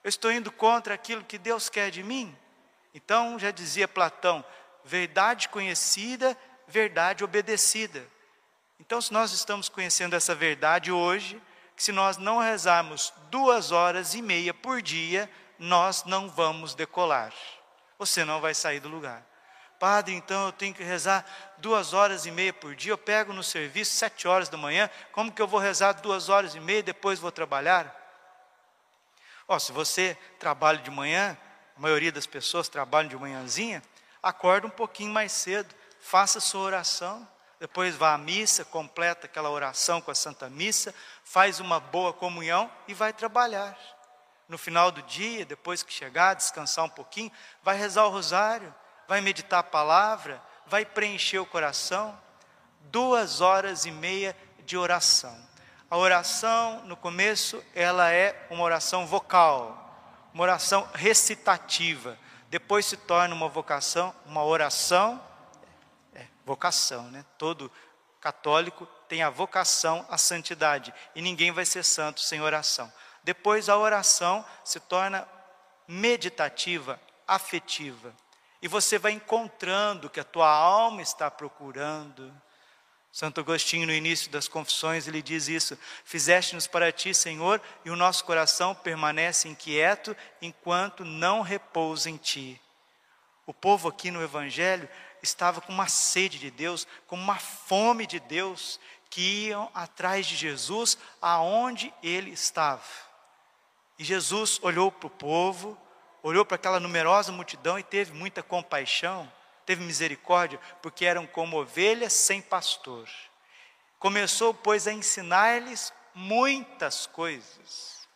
Eu 0.03 0.09
estou 0.09 0.31
indo 0.31 0.51
contra 0.51 0.93
aquilo 0.93 1.23
que 1.23 1.37
Deus 1.37 1.69
quer 1.69 1.91
de 1.91 2.03
mim. 2.03 2.35
Então, 2.93 3.37
já 3.37 3.51
dizia 3.51 3.87
Platão: 3.87 4.43
verdade 4.83 5.49
conhecida, 5.49 6.37
verdade 6.67 7.23
obedecida. 7.23 8.07
Então, 8.79 9.01
se 9.01 9.11
nós 9.11 9.31
estamos 9.31 9.69
conhecendo 9.69 10.15
essa 10.15 10.35
verdade 10.35 10.91
hoje, 10.91 11.41
se 11.75 11.91
nós 11.91 12.17
não 12.17 12.39
rezarmos 12.39 13.13
duas 13.29 13.71
horas 13.71 14.15
e 14.15 14.21
meia 14.21 14.53
por 14.53 14.81
dia, 14.81 15.29
nós 15.59 16.03
não 16.05 16.29
vamos 16.29 16.73
decolar. 16.73 17.33
Você 17.99 18.23
não 18.23 18.39
vai 18.39 18.53
sair 18.53 18.79
do 18.79 18.89
lugar. 18.89 19.23
Padre, 19.79 20.15
então 20.15 20.47
eu 20.47 20.51
tenho 20.51 20.73
que 20.73 20.83
rezar 20.83 21.23
duas 21.57 21.93
horas 21.93 22.25
e 22.25 22.31
meia 22.31 22.51
por 22.51 22.75
dia. 22.75 22.91
Eu 22.91 22.97
pego 22.97 23.31
no 23.31 23.43
serviço 23.43 23.93
sete 23.93 24.27
horas 24.27 24.49
da 24.49 24.57
manhã. 24.57 24.89
Como 25.11 25.31
que 25.31 25.41
eu 25.41 25.47
vou 25.47 25.59
rezar 25.59 25.93
duas 25.93 26.29
horas 26.29 26.55
e 26.55 26.59
meia 26.59 26.79
e 26.79 26.83
depois 26.83 27.19
vou 27.19 27.31
trabalhar? 27.31 27.95
Ó, 29.47 29.57
se 29.57 29.71
você 29.71 30.17
trabalha 30.39 30.79
de 30.79 30.91
manhã, 30.91 31.37
a 31.75 31.79
maioria 31.79 32.11
das 32.11 32.25
pessoas 32.25 32.67
trabalham 32.67 33.09
de 33.09 33.15
manhãzinha, 33.15 33.81
acorda 34.21 34.67
um 34.67 34.71
pouquinho 34.71 35.11
mais 35.11 35.31
cedo, 35.31 35.73
faça 35.99 36.39
sua 36.39 36.61
oração, 36.61 37.27
depois 37.59 37.95
vá 37.95 38.13
à 38.13 38.17
missa, 38.17 38.65
completa 38.65 39.25
aquela 39.25 39.49
oração 39.49 40.01
com 40.01 40.11
a 40.11 40.15
Santa 40.15 40.49
Missa, 40.49 40.93
faz 41.23 41.59
uma 41.59 41.79
boa 41.79 42.13
comunhão 42.13 42.71
e 42.87 42.93
vai 42.93 43.13
trabalhar. 43.13 43.77
No 44.47 44.57
final 44.57 44.91
do 44.91 45.01
dia, 45.03 45.45
depois 45.45 45.81
que 45.81 45.91
chegar, 45.91 46.35
descansar 46.35 46.85
um 46.85 46.89
pouquinho, 46.89 47.31
vai 47.63 47.75
rezar 47.75 48.05
o 48.05 48.09
rosário, 48.09 48.73
vai 49.07 49.21
meditar 49.21 49.59
a 49.59 49.63
palavra, 49.63 50.41
vai 50.67 50.85
preencher 50.85 51.39
o 51.39 51.45
coração. 51.45 52.17
Duas 52.81 53.41
horas 53.41 53.85
e 53.85 53.91
meia 53.91 54.35
de 54.59 54.77
oração. 54.77 55.35
A 55.89 55.96
oração, 55.96 56.82
no 56.84 56.98
começo, 56.98 57.63
ela 57.74 58.12
é 58.12 58.46
uma 58.50 58.63
oração 58.63 59.08
vocal, 59.08 60.29
uma 60.34 60.44
oração 60.44 60.89
recitativa. 60.94 62.17
Depois 62.50 62.86
se 62.86 62.98
torna 62.98 63.34
uma 63.34 63.48
vocação, 63.48 64.13
uma 64.25 64.44
oração, 64.44 65.22
é, 66.13 66.25
vocação, 66.46 67.03
né? 67.03 67.24
Todo 67.38 67.72
católico 68.20 68.86
tem 69.08 69.24
a 69.24 69.29
vocação 69.29 70.06
à 70.10 70.17
santidade 70.17 70.94
e 71.15 71.22
ninguém 71.22 71.51
vai 71.51 71.63
ser 71.63 71.84
santo 71.84 72.20
sem 72.20 72.41
oração. 72.41 72.91
Depois 73.24 73.70
a 73.70 73.77
oração 73.77 74.46
se 74.65 74.82
torna 74.82 75.25
meditativa, 75.88 77.00
afetiva. 77.25 78.13
E 78.62 78.67
você 78.67 79.00
vai 79.00 79.13
encontrando 79.13 80.08
o 80.08 80.10
que 80.10 80.20
a 80.20 80.25
tua 80.25 80.50
alma 80.50 81.01
está 81.01 81.32
procurando. 81.32 82.34
Santo 83.17 83.41
Agostinho, 83.41 83.88
no 83.88 83.93
início 83.93 84.29
das 84.29 84.47
confissões, 84.47 85.07
ele 85.07 85.24
diz 85.24 85.47
isso: 85.47 85.75
Fizeste-nos 86.05 86.67
para 86.67 86.91
ti, 86.91 87.15
Senhor, 87.15 87.59
e 87.83 87.89
o 87.89 87.95
nosso 87.95 88.24
coração 88.24 88.75
permanece 88.75 89.50
inquieto 89.50 90.15
enquanto 90.39 91.03
não 91.03 91.41
repousa 91.41 92.12
em 92.12 92.17
ti. 92.17 92.62
O 93.43 93.55
povo 93.55 93.89
aqui 93.89 94.12
no 94.12 94.21
Evangelho 94.21 94.88
estava 95.19 95.59
com 95.62 95.74
uma 95.74 95.88
sede 95.88 96.38
de 96.38 96.51
Deus, 96.51 96.86
com 97.07 97.15
uma 97.15 97.39
fome 97.39 98.05
de 98.05 98.19
Deus, 98.19 98.79
que 99.09 99.47
iam 99.47 99.67
atrás 99.74 100.27
de 100.27 100.36
Jesus 100.36 100.95
aonde 101.19 101.91
ele 102.03 102.29
estava. 102.29 102.86
E 103.97 104.03
Jesus 104.03 104.59
olhou 104.62 104.91
para 104.91 105.07
o 105.07 105.09
povo, 105.09 105.75
olhou 106.21 106.45
para 106.45 106.53
aquela 106.53 106.79
numerosa 106.79 107.31
multidão 107.31 107.79
e 107.79 107.83
teve 107.83 108.13
muita 108.13 108.43
compaixão, 108.43 109.27
teve 109.67 109.83
misericórdia, 109.83 110.59
porque 110.81 111.05
eram 111.05 111.27
como 111.27 111.59
ovelhas 111.59 112.13
sem 112.13 112.41
pastor. 112.41 113.07
Começou, 114.00 114.53
pois, 114.53 114.88
a 114.88 114.93
ensinar-lhes 114.93 115.93
muitas 116.15 117.05
coisas. 117.05 118.07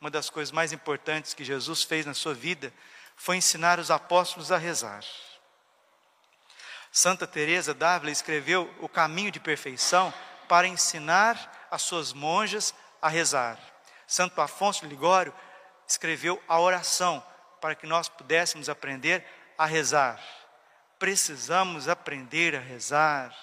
Uma 0.00 0.10
das 0.10 0.30
coisas 0.30 0.52
mais 0.52 0.72
importantes 0.72 1.34
que 1.34 1.44
Jesus 1.44 1.82
fez 1.82 2.06
na 2.06 2.14
sua 2.14 2.32
vida 2.32 2.72
foi 3.16 3.36
ensinar 3.36 3.80
os 3.80 3.90
apóstolos 3.90 4.52
a 4.52 4.58
rezar. 4.58 5.04
Santa 6.92 7.26
Teresa 7.26 7.74
d'Ávila 7.74 8.12
escreveu 8.12 8.72
O 8.78 8.88
Caminho 8.88 9.32
de 9.32 9.40
Perfeição 9.40 10.14
para 10.48 10.68
ensinar 10.68 11.66
as 11.68 11.82
suas 11.82 12.12
monjas 12.12 12.72
a 13.02 13.08
rezar. 13.08 13.58
Santo 14.06 14.40
Afonso 14.40 14.86
Ligório 14.86 15.34
escreveu 15.88 16.40
a 16.46 16.60
oração 16.60 17.20
para 17.60 17.74
que 17.74 17.86
nós 17.86 18.08
pudéssemos 18.08 18.68
aprender 18.68 19.26
a 19.58 19.66
rezar. 19.66 20.45
Precisamos 20.98 21.88
aprender 21.88 22.54
a 22.54 22.60
rezar. 22.60 23.34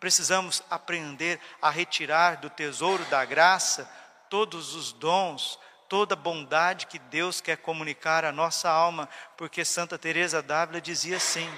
Precisamos 0.00 0.62
aprender 0.68 1.40
a 1.60 1.70
retirar 1.70 2.36
do 2.36 2.50
tesouro 2.50 3.04
da 3.06 3.24
graça 3.24 3.90
todos 4.28 4.74
os 4.74 4.92
dons, 4.92 5.58
toda 5.88 6.14
a 6.14 6.16
bondade 6.16 6.86
que 6.86 6.98
Deus 6.98 7.40
quer 7.40 7.56
comunicar 7.56 8.24
à 8.24 8.32
nossa 8.32 8.68
alma, 8.68 9.08
porque 9.36 9.64
Santa 9.64 9.96
Teresa 9.96 10.42
d'Ávila 10.42 10.80
dizia 10.80 11.16
assim: 11.16 11.50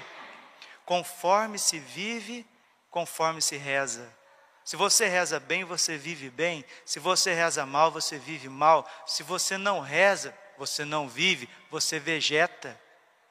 conforme 0.85 1.59
se 1.59 1.79
vive, 1.79 2.47
conforme 2.89 3.41
se 3.41 3.57
reza. 3.57 4.17
Se 4.63 4.75
você 4.75 5.07
reza 5.07 5.39
bem, 5.39 5.63
você 5.63 5.97
vive 5.97 6.29
bem. 6.29 6.63
Se 6.85 6.99
você 6.99 7.33
reza 7.33 7.65
mal, 7.65 7.91
você 7.91 8.19
vive 8.19 8.47
mal. 8.47 8.87
Se 9.05 9.23
você 9.23 9.57
não 9.57 9.79
reza, 9.79 10.31
você 10.59 10.85
não 10.85 11.09
vive, 11.09 11.49
você 11.71 11.99
vegeta. 11.99 12.79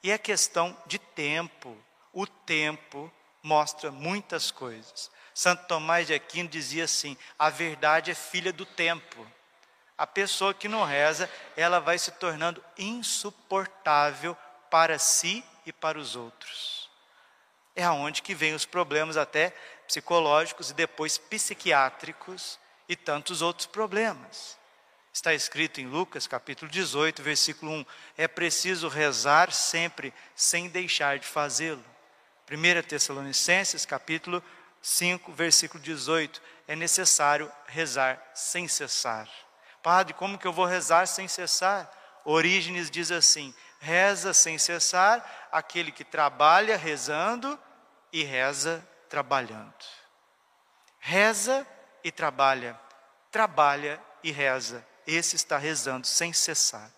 E 0.02 0.10
é 0.10 0.18
questão 0.18 0.76
de 0.86 0.98
tempo. 0.98 1.76
O 2.12 2.26
tempo 2.26 3.12
mostra 3.42 3.90
muitas 3.90 4.50
coisas. 4.50 5.10
Santo 5.34 5.66
Tomás 5.66 6.06
de 6.06 6.14
Aquino 6.14 6.48
dizia 6.48 6.84
assim: 6.84 7.16
a 7.38 7.48
verdade 7.50 8.10
é 8.10 8.14
filha 8.14 8.52
do 8.52 8.66
tempo. 8.66 9.26
A 9.96 10.06
pessoa 10.06 10.54
que 10.54 10.68
não 10.68 10.84
reza, 10.84 11.30
ela 11.56 11.80
vai 11.80 11.98
se 11.98 12.12
tornando 12.12 12.64
insuportável 12.76 14.36
para 14.70 14.98
si 14.98 15.44
e 15.66 15.72
para 15.72 15.98
os 15.98 16.14
outros. 16.14 16.88
É 17.74 17.84
aonde 17.84 18.22
que 18.22 18.34
vem 18.34 18.54
os 18.54 18.64
problemas 18.64 19.16
até 19.16 19.54
psicológicos 19.86 20.70
e 20.70 20.74
depois 20.74 21.18
psiquiátricos 21.18 22.58
e 22.88 22.96
tantos 22.96 23.42
outros 23.42 23.66
problemas. 23.66 24.58
Está 25.12 25.34
escrito 25.34 25.80
em 25.80 25.86
Lucas 25.86 26.26
capítulo 26.26 26.70
18, 26.70 27.22
versículo 27.22 27.72
1: 27.72 27.86
é 28.16 28.28
preciso 28.28 28.88
rezar 28.88 29.52
sempre 29.52 30.12
sem 30.34 30.68
deixar 30.68 31.18
de 31.18 31.26
fazê-lo. 31.26 31.84
1 32.50 32.82
Tessalonicenses 32.82 33.84
capítulo 33.84 34.42
5, 34.80 35.32
versículo 35.32 35.82
18: 35.82 36.40
é 36.66 36.74
necessário 36.74 37.50
rezar 37.66 38.22
sem 38.34 38.66
cessar. 38.66 39.28
Padre, 39.82 40.14
como 40.14 40.38
que 40.38 40.46
eu 40.46 40.52
vou 40.52 40.64
rezar 40.64 41.06
sem 41.06 41.28
cessar? 41.28 41.90
Orígenes 42.24 42.90
diz 42.90 43.10
assim: 43.10 43.54
reza 43.78 44.32
sem 44.32 44.56
cessar 44.56 45.48
aquele 45.52 45.92
que 45.92 46.04
trabalha 46.04 46.76
rezando 46.76 47.58
e 48.12 48.24
reza 48.24 48.86
trabalhando. 49.10 49.84
Reza 50.98 51.66
e 52.02 52.10
trabalha, 52.10 52.78
trabalha 53.30 54.00
e 54.22 54.30
reza. 54.30 54.86
Esse 55.06 55.36
está 55.36 55.58
rezando 55.58 56.06
sem 56.06 56.32
cessar. 56.32 56.90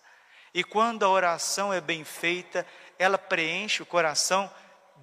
E 0.53 0.63
quando 0.63 1.03
a 1.03 1.09
oração 1.09 1.73
é 1.73 1.79
bem 1.79 2.03
feita, 2.03 2.65
ela 2.99 3.17
preenche 3.17 3.81
o 3.81 3.85
coração 3.85 4.51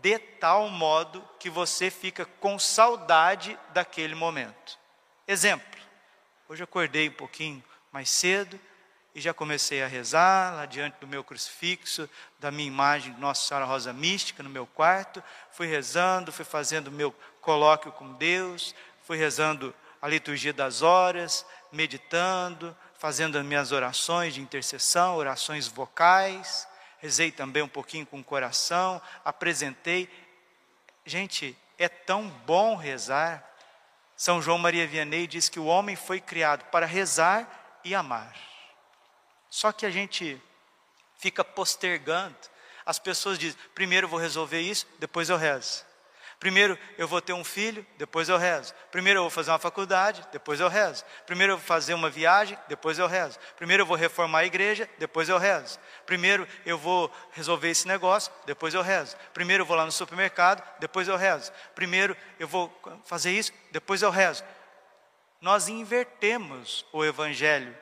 de 0.00 0.18
tal 0.18 0.68
modo 0.68 1.26
que 1.38 1.50
você 1.50 1.90
fica 1.90 2.24
com 2.24 2.58
saudade 2.58 3.58
daquele 3.72 4.14
momento. 4.14 4.78
Exemplo: 5.26 5.80
hoje 6.48 6.62
acordei 6.62 7.08
um 7.08 7.12
pouquinho 7.12 7.62
mais 7.90 8.08
cedo 8.10 8.58
e 9.14 9.20
já 9.20 9.34
comecei 9.34 9.82
a 9.82 9.86
rezar 9.86 10.54
lá 10.54 10.66
diante 10.66 10.98
do 11.00 11.06
meu 11.06 11.24
crucifixo, 11.24 12.08
da 12.38 12.50
minha 12.50 12.68
imagem 12.68 13.12
de 13.12 13.20
Nossa 13.20 13.46
Senhora 13.46 13.66
Rosa 13.66 13.92
Mística 13.92 14.42
no 14.42 14.50
meu 14.50 14.66
quarto. 14.66 15.22
Fui 15.50 15.66
rezando, 15.66 16.30
fui 16.30 16.44
fazendo 16.44 16.92
meu 16.92 17.12
colóquio 17.40 17.90
com 17.90 18.12
Deus, 18.12 18.74
fui 19.02 19.16
rezando 19.16 19.74
a 20.00 20.06
liturgia 20.06 20.52
das 20.52 20.82
horas, 20.82 21.44
meditando, 21.72 22.76
fazendo 22.96 23.38
as 23.38 23.44
minhas 23.44 23.72
orações 23.72 24.34
de 24.34 24.40
intercessão, 24.40 25.16
orações 25.16 25.66
vocais. 25.66 26.67
Rezei 26.98 27.30
também 27.30 27.62
um 27.62 27.68
pouquinho 27.68 28.06
com 28.06 28.20
o 28.20 28.24
coração, 28.24 29.00
apresentei. 29.24 30.08
Gente, 31.04 31.56
é 31.78 31.88
tão 31.88 32.28
bom 32.28 32.74
rezar. 32.74 33.44
São 34.16 34.42
João 34.42 34.58
Maria 34.58 34.86
Vianney 34.86 35.26
diz 35.26 35.48
que 35.48 35.60
o 35.60 35.66
homem 35.66 35.94
foi 35.94 36.20
criado 36.20 36.64
para 36.70 36.86
rezar 36.86 37.80
e 37.84 37.94
amar. 37.94 38.34
Só 39.48 39.70
que 39.72 39.86
a 39.86 39.90
gente 39.90 40.40
fica 41.18 41.44
postergando. 41.44 42.36
As 42.84 42.98
pessoas 42.98 43.38
dizem: 43.38 43.58
primeiro 43.74 44.08
vou 44.08 44.18
resolver 44.18 44.60
isso, 44.60 44.86
depois 44.98 45.28
eu 45.28 45.36
rezo. 45.36 45.87
Primeiro 46.38 46.78
eu 46.96 47.08
vou 47.08 47.20
ter 47.20 47.32
um 47.32 47.42
filho, 47.42 47.84
depois 47.96 48.28
eu 48.28 48.36
rezo. 48.36 48.72
Primeiro 48.92 49.18
eu 49.18 49.22
vou 49.24 49.30
fazer 49.30 49.50
uma 49.50 49.58
faculdade, 49.58 50.24
depois 50.30 50.60
eu 50.60 50.68
rezo. 50.68 51.04
Primeiro 51.26 51.54
eu 51.54 51.56
vou 51.56 51.66
fazer 51.66 51.94
uma 51.94 52.08
viagem, 52.08 52.56
depois 52.68 52.96
eu 52.98 53.08
rezo. 53.08 53.38
Primeiro 53.56 53.82
eu 53.82 53.86
vou 53.86 53.96
reformar 53.96 54.40
a 54.40 54.44
igreja, 54.44 54.88
depois 54.98 55.28
eu 55.28 55.36
rezo. 55.36 55.80
Primeiro 56.06 56.46
eu 56.64 56.78
vou 56.78 57.12
resolver 57.32 57.68
esse 57.68 57.88
negócio, 57.88 58.32
depois 58.46 58.72
eu 58.72 58.82
rezo. 58.82 59.16
Primeiro 59.34 59.62
eu 59.62 59.66
vou 59.66 59.76
lá 59.76 59.84
no 59.84 59.90
supermercado, 59.90 60.62
depois 60.78 61.08
eu 61.08 61.16
rezo. 61.16 61.50
Primeiro 61.74 62.16
eu 62.38 62.46
vou 62.46 62.72
fazer 63.04 63.32
isso, 63.32 63.52
depois 63.72 64.02
eu 64.02 64.10
rezo. 64.10 64.44
Nós 65.40 65.68
invertemos 65.68 66.86
o 66.92 67.04
evangelho. 67.04 67.76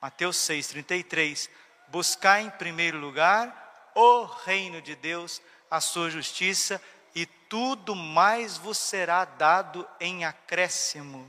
Mateus 0.00 0.36
6:33 0.36 1.48
Buscar 1.88 2.40
em 2.40 2.50
primeiro 2.50 2.98
lugar 2.98 3.90
o 3.94 4.24
reino 4.24 4.80
de 4.80 4.94
Deus, 4.94 5.42
a 5.68 5.80
sua 5.80 6.08
justiça 6.08 6.80
e 7.14 7.26
tudo 7.26 7.94
mais 7.94 8.56
vos 8.56 8.78
será 8.78 9.24
dado 9.24 9.86
em 9.98 10.24
acréscimo. 10.24 11.28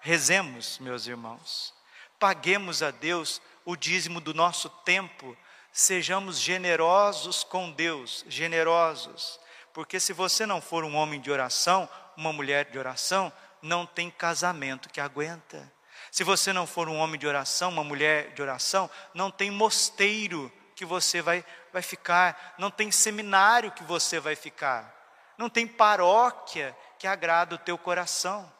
Rezemos, 0.00 0.78
meus 0.78 1.06
irmãos, 1.06 1.74
paguemos 2.18 2.82
a 2.82 2.90
Deus 2.90 3.40
o 3.64 3.76
dízimo 3.76 4.20
do 4.20 4.32
nosso 4.32 4.68
tempo, 4.68 5.36
sejamos 5.72 6.38
generosos 6.38 7.42
com 7.42 7.70
Deus, 7.70 8.24
generosos, 8.28 9.40
porque 9.72 10.00
se 10.00 10.12
você 10.12 10.46
não 10.46 10.60
for 10.60 10.84
um 10.84 10.94
homem 10.94 11.20
de 11.20 11.30
oração, 11.30 11.88
uma 12.16 12.32
mulher 12.32 12.70
de 12.70 12.78
oração, 12.78 13.32
não 13.60 13.84
tem 13.84 14.10
casamento 14.10 14.88
que 14.88 15.00
aguenta. 15.00 15.70
Se 16.10 16.24
você 16.24 16.52
não 16.52 16.66
for 16.66 16.88
um 16.88 16.96
homem 16.96 17.18
de 17.18 17.26
oração, 17.26 17.70
uma 17.70 17.84
mulher 17.84 18.32
de 18.32 18.40
oração, 18.40 18.88
não 19.12 19.30
tem 19.30 19.50
mosteiro 19.50 20.50
que 20.76 20.84
você 20.84 21.22
vai, 21.22 21.44
vai 21.72 21.82
ficar, 21.82 22.54
não 22.58 22.70
tem 22.70 22.92
seminário 22.92 23.72
que 23.72 23.82
você 23.82 24.20
vai 24.20 24.36
ficar, 24.36 24.94
não 25.36 25.48
tem 25.48 25.66
paróquia 25.66 26.76
que 26.98 27.06
agrada 27.06 27.54
o 27.54 27.58
teu 27.58 27.76
coração. 27.76 28.52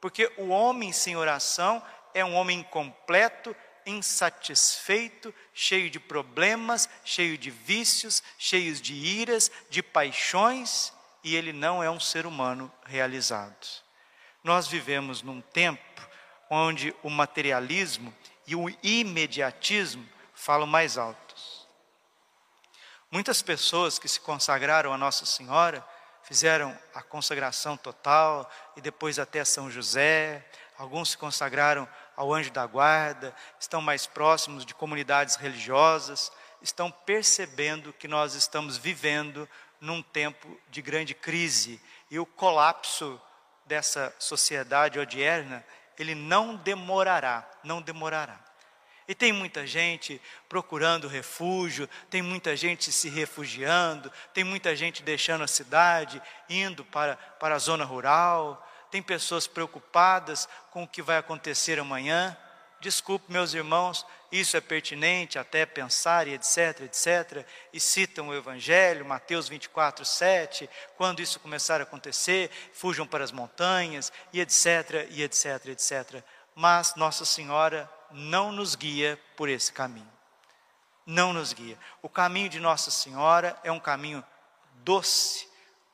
Porque 0.00 0.30
o 0.36 0.48
homem 0.48 0.92
sem 0.92 1.16
oração 1.16 1.82
é 2.12 2.24
um 2.24 2.34
homem 2.34 2.60
incompleto, 2.60 3.56
insatisfeito, 3.86 5.34
cheio 5.54 5.88
de 5.88 5.98
problemas, 5.98 6.88
cheio 7.04 7.38
de 7.38 7.50
vícios, 7.50 8.22
cheio 8.36 8.74
de 8.74 8.92
iras, 8.92 9.50
de 9.70 9.82
paixões, 9.82 10.92
e 11.22 11.34
ele 11.34 11.52
não 11.52 11.82
é 11.82 11.90
um 11.90 12.00
ser 12.00 12.26
humano 12.26 12.70
realizado. 12.84 13.66
Nós 14.42 14.66
vivemos 14.66 15.22
num 15.22 15.40
tempo 15.40 16.06
onde 16.50 16.94
o 17.02 17.08
materialismo 17.08 18.14
e 18.46 18.54
o 18.54 18.68
imediatismo 18.82 20.06
falam 20.34 20.66
mais 20.66 20.98
alto. 20.98 21.23
Muitas 23.14 23.40
pessoas 23.40 23.96
que 23.96 24.08
se 24.08 24.18
consagraram 24.18 24.92
a 24.92 24.98
Nossa 24.98 25.24
Senhora 25.24 25.86
fizeram 26.24 26.76
a 26.92 27.00
consagração 27.00 27.76
total 27.76 28.50
e 28.76 28.80
depois 28.80 29.20
até 29.20 29.44
São 29.44 29.70
José. 29.70 30.44
Alguns 30.76 31.10
se 31.10 31.16
consagraram 31.16 31.88
ao 32.16 32.34
anjo 32.34 32.50
da 32.50 32.66
guarda, 32.66 33.32
estão 33.60 33.80
mais 33.80 34.04
próximos 34.04 34.66
de 34.66 34.74
comunidades 34.74 35.36
religiosas, 35.36 36.32
estão 36.60 36.90
percebendo 36.90 37.92
que 37.92 38.08
nós 38.08 38.34
estamos 38.34 38.76
vivendo 38.76 39.48
num 39.80 40.02
tempo 40.02 40.60
de 40.68 40.82
grande 40.82 41.14
crise 41.14 41.80
e 42.10 42.18
o 42.18 42.26
colapso 42.26 43.22
dessa 43.64 44.12
sociedade 44.18 44.98
odierna, 44.98 45.64
ele 45.96 46.16
não 46.16 46.56
demorará, 46.56 47.48
não 47.62 47.80
demorará. 47.80 48.43
E 49.06 49.14
tem 49.14 49.32
muita 49.32 49.66
gente 49.66 50.20
procurando 50.48 51.08
refúgio, 51.08 51.88
tem 52.08 52.22
muita 52.22 52.56
gente 52.56 52.90
se 52.90 53.08
refugiando, 53.08 54.10
tem 54.32 54.44
muita 54.44 54.74
gente 54.74 55.02
deixando 55.02 55.44
a 55.44 55.48
cidade, 55.48 56.22
indo 56.48 56.84
para, 56.86 57.16
para 57.16 57.54
a 57.54 57.58
zona 57.58 57.84
rural, 57.84 58.66
tem 58.90 59.02
pessoas 59.02 59.46
preocupadas 59.46 60.48
com 60.70 60.84
o 60.84 60.88
que 60.88 61.02
vai 61.02 61.18
acontecer 61.18 61.78
amanhã. 61.78 62.36
Desculpe, 62.80 63.32
meus 63.32 63.52
irmãos, 63.52 64.06
isso 64.30 64.56
é 64.56 64.60
pertinente 64.60 65.38
até 65.38 65.66
pensar 65.66 66.26
e 66.26 66.34
etc, 66.34 66.82
etc. 66.82 67.46
E 67.72 67.80
citam 67.80 68.28
o 68.28 68.34
Evangelho, 68.34 69.04
Mateus 69.04 69.48
24, 69.48 70.04
7. 70.04 70.68
Quando 70.96 71.20
isso 71.20 71.40
começar 71.40 71.80
a 71.80 71.84
acontecer, 71.84 72.50
fujam 72.72 73.06
para 73.06 73.22
as 73.22 73.32
montanhas 73.32 74.12
e 74.32 74.40
etc, 74.40 75.08
e 75.10 75.22
etc, 75.22 75.66
etc. 75.68 76.22
Mas 76.54 76.94
Nossa 76.94 77.24
Senhora 77.24 77.90
não 78.14 78.52
nos 78.52 78.76
guia 78.76 79.20
por 79.36 79.48
esse 79.48 79.72
caminho. 79.72 80.10
Não 81.04 81.32
nos 81.32 81.52
guia. 81.52 81.78
O 82.00 82.08
caminho 82.08 82.48
de 82.48 82.60
Nossa 82.60 82.90
Senhora 82.90 83.58
é 83.62 83.70
um 83.70 83.80
caminho 83.80 84.24
doce, 84.76 85.48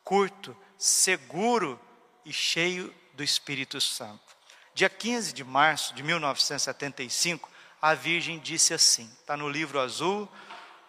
curto, 0.04 0.56
seguro 0.76 1.80
e 2.24 2.32
cheio 2.32 2.94
do 3.14 3.24
Espírito 3.24 3.80
Santo. 3.80 4.36
Dia 4.74 4.88
15 4.88 5.32
de 5.32 5.42
março 5.42 5.94
de 5.94 6.02
1975, 6.02 7.50
a 7.82 7.94
Virgem 7.94 8.38
disse 8.38 8.72
assim: 8.72 9.10
está 9.20 9.36
no 9.36 9.48
livro 9.48 9.80
azul, 9.80 10.28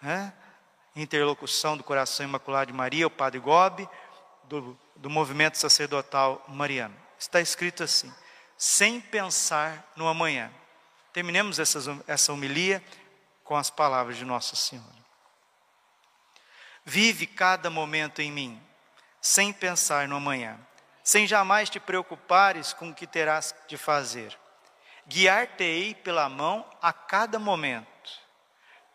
né? 0.01 0.33
Interlocução 0.95 1.77
do 1.77 1.83
Coração 1.83 2.25
Imaculado 2.25 2.71
de 2.71 2.77
Maria, 2.77 3.07
o 3.07 3.09
Padre 3.09 3.39
Gobi, 3.39 3.87
do, 4.43 4.77
do 4.97 5.09
movimento 5.09 5.57
sacerdotal 5.57 6.43
mariano. 6.49 6.95
Está 7.17 7.39
escrito 7.39 7.83
assim: 7.83 8.13
sem 8.57 8.99
pensar 8.99 9.91
no 9.95 10.07
amanhã. 10.07 10.51
Terminemos 11.13 11.59
essa, 11.59 12.31
homilia 12.31 12.83
com 13.43 13.55
as 13.55 13.69
palavras 13.69 14.17
de 14.17 14.23
Nossa 14.23 14.55
Senhora. 14.55 15.01
Vive 16.85 17.27
cada 17.27 17.69
momento 17.69 18.21
em 18.21 18.31
mim, 18.31 18.61
sem 19.21 19.51
pensar 19.51 20.07
no 20.07 20.15
amanhã, 20.15 20.57
sem 21.03 21.27
jamais 21.27 21.69
te 21.69 21.79
preocupares 21.79 22.73
com 22.73 22.89
o 22.89 22.93
que 22.93 23.05
terás 23.05 23.53
de 23.67 23.77
fazer. 23.77 24.37
Guiar-te-ei 25.05 25.93
pela 25.93 26.29
mão 26.29 26.65
a 26.81 26.93
cada 26.93 27.37
momento. 27.37 27.87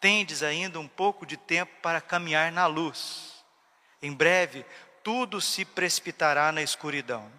Tendes 0.01 0.43
ainda 0.43 0.81
um 0.81 0.89
pouco 0.89 1.27
de 1.27 1.37
tempo 1.37 1.73
para 1.83 2.01
caminhar 2.01 2.51
na 2.51 2.67
luz. 2.67 3.45
Em 4.01 4.13
breve, 4.13 4.65
tudo 5.03 5.41
se 5.41 5.65
precipitará 5.65 6.51
na 6.51 6.63
escuridão. 6.63 7.31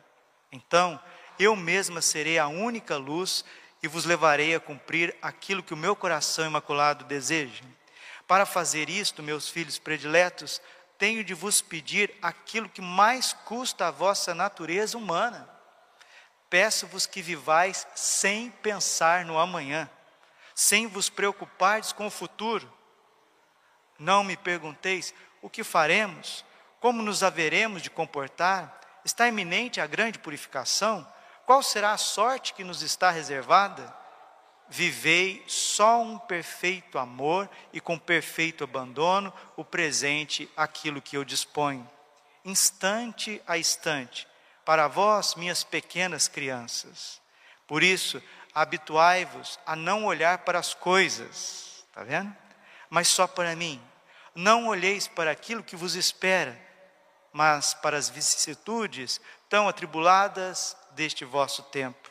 Então, 0.52 1.00
eu 1.40 1.56
mesma 1.56 2.02
serei 2.02 2.40
a 2.40 2.48
única 2.48 2.98
luz 2.98 3.44
e 3.82 3.88
vos 3.88 4.06
levarei 4.06 4.56
a 4.56 4.60
cumprir 4.60 5.16
aquilo 5.22 5.64
que 5.64 5.74
o 5.74 5.78
meu 5.78 5.96
coração 5.96 6.46
imaculado 6.46 7.06
deseja. 7.06 7.64
Para 8.28 8.46
fazer 8.46 8.90
isto, 8.90 9.24
meus 9.24 9.50
filhos 9.50 9.78
prediletos, 9.78 10.62
tenho 10.98 11.24
de 11.24 11.34
vos 11.34 11.62
pedir 11.62 12.14
aquilo 12.22 12.68
que 12.68 12.82
mais 12.82 13.34
custa 13.34 13.88
a 13.88 13.92
vossa 13.92 14.34
natureza 14.34 14.98
humana. 14.98 15.48
Peço-vos 16.50 17.06
que 17.06 17.22
vivais 17.22 17.88
sem 17.96 18.50
pensar 18.50 19.26
no 19.26 19.38
amanhã, 19.38 19.90
sem 20.56 20.88
vos 20.88 21.10
preocupardes 21.10 21.92
com 21.92 22.08
o 22.08 22.12
futuro. 22.12 22.72
Não 24.00 24.24
me 24.24 24.36
pergunteis 24.36 25.14
o 25.42 25.50
que 25.50 25.64
faremos, 25.64 26.44
como 26.80 27.02
nos 27.02 27.24
haveremos 27.24 27.82
de 27.82 27.90
comportar, 27.90 28.80
está 29.06 29.28
iminente 29.28 29.80
a 29.80 29.88
grande 29.88 30.20
purificação 30.20 31.08
qual 31.48 31.64
será 31.64 31.94
a 31.94 31.98
sorte 31.98 32.54
que 32.54 32.62
nos 32.62 32.82
está 32.82 33.10
reservada? 33.10 33.96
Vivei 34.68 35.42
só 35.48 36.02
um 36.02 36.20
perfeito 36.20 37.00
amor 37.00 37.50
e 37.72 37.80
com 37.80 37.98
perfeito 37.98 38.66
abandono 38.66 39.34
o 39.56 39.64
presente, 39.64 40.52
aquilo 40.58 41.02
que 41.02 41.16
eu 41.16 41.24
disponho, 41.24 41.90
instante 42.44 43.42
a 43.48 43.58
instante, 43.58 44.28
para 44.66 44.90
vós, 44.90 45.36
minhas 45.36 45.64
pequenas 45.64 46.28
crianças. 46.28 47.22
Por 47.66 47.82
isso, 47.82 48.22
habituai-vos 48.54 49.58
a 49.66 49.74
não 49.74 50.04
olhar 50.04 50.40
para 50.40 50.60
as 50.60 50.74
coisas, 50.74 51.86
está 51.88 52.04
vendo? 52.04 52.36
Mas 52.90 53.08
só 53.08 53.26
para 53.26 53.56
mim. 53.56 53.82
Não 54.36 54.68
olheis 54.68 55.08
para 55.08 55.32
aquilo 55.32 55.64
que 55.64 55.78
vos 55.78 55.96
espera, 55.96 56.60
mas 57.38 57.76
para 57.76 57.96
as 57.96 58.10
vicissitudes 58.10 59.22
tão 59.48 59.70
atribuladas 59.70 60.76
deste 60.94 61.24
vosso 61.24 61.62
tempo. 61.62 62.10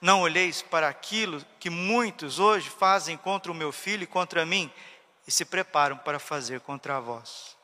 Não 0.00 0.22
olheis 0.22 0.60
para 0.62 0.88
aquilo 0.88 1.40
que 1.60 1.70
muitos 1.70 2.40
hoje 2.40 2.68
fazem 2.68 3.16
contra 3.16 3.52
o 3.52 3.54
meu 3.54 3.70
filho 3.70 4.02
e 4.02 4.06
contra 4.06 4.44
mim 4.44 4.68
e 5.28 5.30
se 5.30 5.44
preparam 5.44 5.96
para 5.96 6.18
fazer 6.18 6.58
contra 6.62 6.98
vós. 6.98 7.56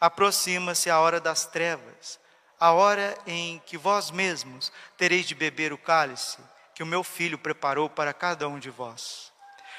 Aproxima-se 0.00 0.88
a 0.88 1.00
hora 1.00 1.20
das 1.20 1.46
trevas, 1.46 2.20
a 2.60 2.70
hora 2.70 3.18
em 3.26 3.60
que 3.66 3.76
vós 3.76 4.12
mesmos 4.12 4.70
tereis 4.96 5.26
de 5.26 5.34
beber 5.34 5.72
o 5.72 5.78
cálice 5.78 6.38
que 6.76 6.82
o 6.84 6.86
meu 6.86 7.02
filho 7.02 7.36
preparou 7.36 7.90
para 7.90 8.14
cada 8.14 8.46
um 8.46 8.60
de 8.60 8.70
vós. 8.70 9.32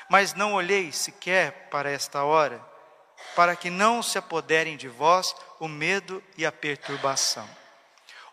Mas 0.09 0.33
não 0.33 0.53
olheis 0.53 0.97
sequer 0.97 1.69
para 1.69 1.89
esta 1.89 2.25
hora, 2.25 2.61
para 3.37 3.55
que 3.55 3.69
não 3.69 4.03
se 4.03 4.17
apoderem 4.17 4.75
de 4.75 4.89
vós 4.89 5.33
o 5.61 5.67
medo 5.67 6.23
e 6.35 6.43
a 6.43 6.51
perturbação 6.51 7.47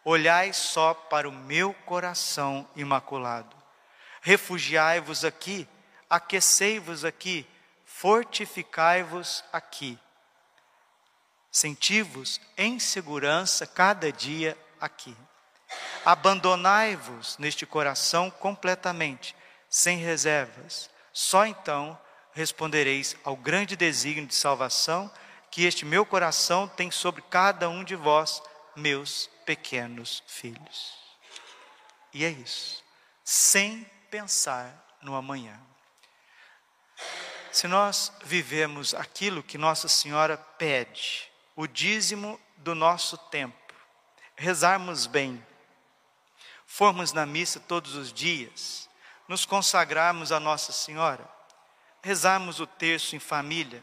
olhai 0.03 0.51
só 0.55 0.95
para 0.95 1.29
o 1.29 1.33
meu 1.33 1.75
coração 1.85 2.67
imaculado. 2.75 3.55
Refugiai-vos 4.23 5.27
aqui, 5.27 5.69
aquecei-vos 6.09 7.05
aqui, 7.05 7.47
fortificai-vos 7.85 9.45
aqui. 9.53 9.99
Senti-vos 11.53 12.41
em 12.57 12.79
segurança 12.79 13.67
cada 13.67 14.11
dia 14.11 14.57
aqui. 14.81 15.15
Abandonai-vos 16.07 17.37
neste 17.37 17.67
coração 17.67 18.31
completamente, 18.31 19.37
sem 19.69 19.99
reservas. 19.99 20.89
Só 21.13 21.45
então 21.45 21.99
respondereis 22.33 23.15
ao 23.23 23.37
grande 23.37 23.77
desígnio 23.77 24.27
de 24.27 24.35
salvação 24.35 25.13
que 25.51 25.65
este 25.65 25.85
meu 25.85 26.05
coração 26.05 26.69
tem 26.69 26.91
sobre 26.91 27.23
cada 27.23 27.69
um 27.69 27.83
de 27.83 27.97
vós, 27.97 28.43
meus 28.77 29.29
pequenos 29.45 30.23
filhos. 30.27 30.95
E 32.13 32.25
é 32.25 32.31
isso, 32.31 32.83
sem 33.25 33.85
pensar 34.11 34.99
no 35.03 35.15
amanhã. 35.15 35.59
Se 37.51 37.67
nós 37.67 38.13
vivemos 38.25 38.95
aquilo 38.95 39.43
que 39.43 39.59
Nossa 39.59 39.89
Senhora 39.89 40.37
pede, 40.37 41.31
o 41.57 41.67
dízimo 41.67 42.41
do 42.57 42.75
nosso 42.75 43.17
tempo, 43.17 43.75
rezarmos 44.37 45.07
bem, 45.07 45.45
formos 46.67 47.13
na 47.13 47.27
missa 47.27 47.59
todos 47.59 47.95
os 47.95 48.13
dias, 48.13 48.89
nos 49.27 49.45
consagrarmos 49.45 50.31
a 50.31 50.39
Nossa 50.39 50.73
Senhora, 50.73 51.29
rezarmos 52.03 52.61
o 52.61 52.67
terço 52.67 53.17
em 53.17 53.19
família, 53.19 53.83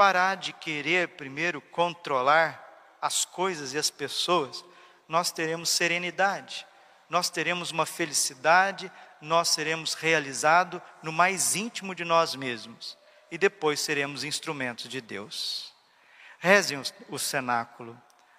parar 0.00 0.36
de 0.36 0.54
querer 0.54 1.08
primeiro 1.08 1.60
controlar 1.60 2.96
as 3.02 3.26
coisas 3.26 3.74
e 3.74 3.78
as 3.78 3.90
pessoas, 3.90 4.64
nós 5.06 5.30
teremos 5.30 5.68
serenidade, 5.68 6.66
nós 7.10 7.28
teremos 7.28 7.70
uma 7.70 7.84
felicidade, 7.84 8.90
nós 9.20 9.50
seremos 9.50 9.92
realizados 9.92 10.80
no 11.02 11.12
mais 11.12 11.54
íntimo 11.54 11.94
de 11.94 12.02
nós 12.02 12.34
mesmos 12.34 12.96
e 13.30 13.36
depois 13.36 13.78
seremos 13.78 14.24
instrumentos 14.24 14.88
de 14.88 15.02
Deus. 15.02 15.70
Rezem 16.38 16.80
o 17.10 17.18
cenáculo, 17.18 17.94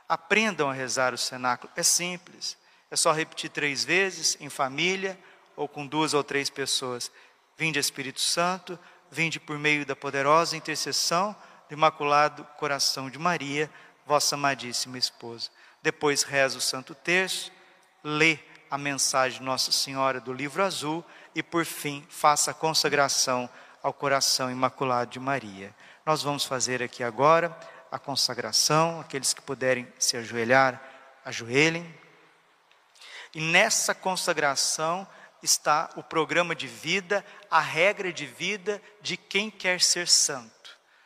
aprendam 0.10 0.68
a 0.68 0.74
rezar 0.74 1.14
o 1.14 1.18
cenáculo, 1.18 1.72
é 1.76 1.84
simples, 1.84 2.58
é 2.90 2.96
só 2.96 3.12
repetir 3.12 3.52
três 3.52 3.84
vezes 3.84 4.36
em 4.42 4.50
família 4.50 5.16
ou 5.56 5.68
com 5.68 5.86
duas 5.86 6.16
ou 6.16 6.24
três 6.24 6.50
pessoas. 6.50 7.12
Vinde 7.56 7.78
Espírito 7.78 8.20
Santo, 8.20 8.80
vinde 9.12 9.40
por 9.40 9.60
meio 9.60 9.86
da 9.86 9.96
poderosa 9.96 10.58
intercessão 10.58 11.36
do 11.72 11.76
Imaculado 11.76 12.44
Coração 12.58 13.10
de 13.10 13.18
Maria, 13.18 13.72
vossa 14.06 14.36
amadíssima 14.36 14.98
esposa. 14.98 15.50
Depois 15.82 16.22
reza 16.22 16.58
o 16.58 16.62
Santo 16.62 16.94
Terço, 16.94 17.50
lê 18.04 18.38
a 18.70 18.78
mensagem 18.78 19.42
Nossa 19.42 19.72
Senhora 19.72 20.20
do 20.20 20.34
livro 20.34 20.62
azul 20.62 21.02
e, 21.34 21.42
por 21.42 21.64
fim, 21.64 22.06
faça 22.10 22.52
a 22.52 22.54
consagração 22.54 23.50
ao 23.82 23.94
coração 23.94 24.52
imaculado 24.52 25.12
de 25.12 25.20
Maria. 25.20 25.74
Nós 26.06 26.22
vamos 26.22 26.44
fazer 26.44 26.84
aqui 26.84 27.06
agora 27.06 27.58
a 27.90 27.98
consagração, 27.98 29.00
aqueles 29.00 29.34
que 29.34 29.42
puderem 29.42 29.88
se 29.98 30.18
ajoelhar, 30.18 30.82
ajoelhem. 31.24 31.88
E 33.34 33.40
nessa 33.40 33.96
consagração 33.96 35.08
está 35.42 35.90
o 35.96 36.04
programa 36.04 36.54
de 36.54 36.68
vida, 36.68 37.26
a 37.50 37.62
regra 37.62 38.12
de 38.12 38.26
vida 38.26 38.82
de 39.02 39.16
quem 39.16 39.50
quer 39.50 39.80
ser 39.80 40.10
santo. 40.10 40.61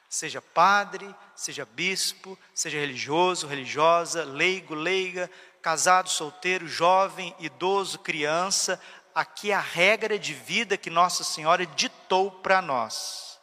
Seja 0.09 0.41
padre, 0.41 1.13
seja 1.35 1.65
bispo, 1.65 2.37
seja 2.53 2.79
religioso, 2.79 3.47
religiosa, 3.47 4.23
leigo, 4.23 4.73
leiga, 4.73 5.29
casado, 5.61 6.09
solteiro, 6.09 6.67
jovem, 6.67 7.35
idoso, 7.39 7.99
criança, 7.99 8.81
aqui 9.13 9.51
é 9.51 9.55
a 9.55 9.59
regra 9.59 10.19
de 10.19 10.33
vida 10.33 10.77
que 10.77 10.89
Nossa 10.89 11.23
Senhora 11.23 11.65
ditou 11.65 12.29
para 12.29 12.61
nós. 12.61 13.39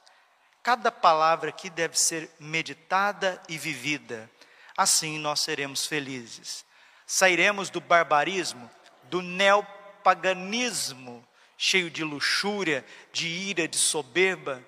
Cada 0.63 0.93
palavra 0.93 1.49
aqui 1.49 1.69
deve 1.69 1.99
ser 1.99 2.31
meditada 2.39 3.43
e 3.49 3.59
vivida. 3.59 4.31
Assim 4.77 5.19
nós 5.19 5.41
seremos 5.41 5.87
felizes. 5.87 6.65
Sairemos 7.05 7.71
do 7.71 7.81
barbarismo, 7.81 8.71
do 9.05 9.21
neopaganismo, 9.21 11.27
cheio 11.59 11.91
de 11.91 12.05
luxúria, 12.05 12.85
de 13.13 13.27
ira, 13.27 13.67
de 13.67 13.77
soberba, 13.77 14.65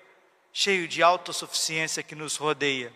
cheio 0.57 0.87
de 0.87 1.03
autossuficiência 1.03 2.01
que 2.01 2.15
nos 2.15 2.37
rodeia. 2.37 2.91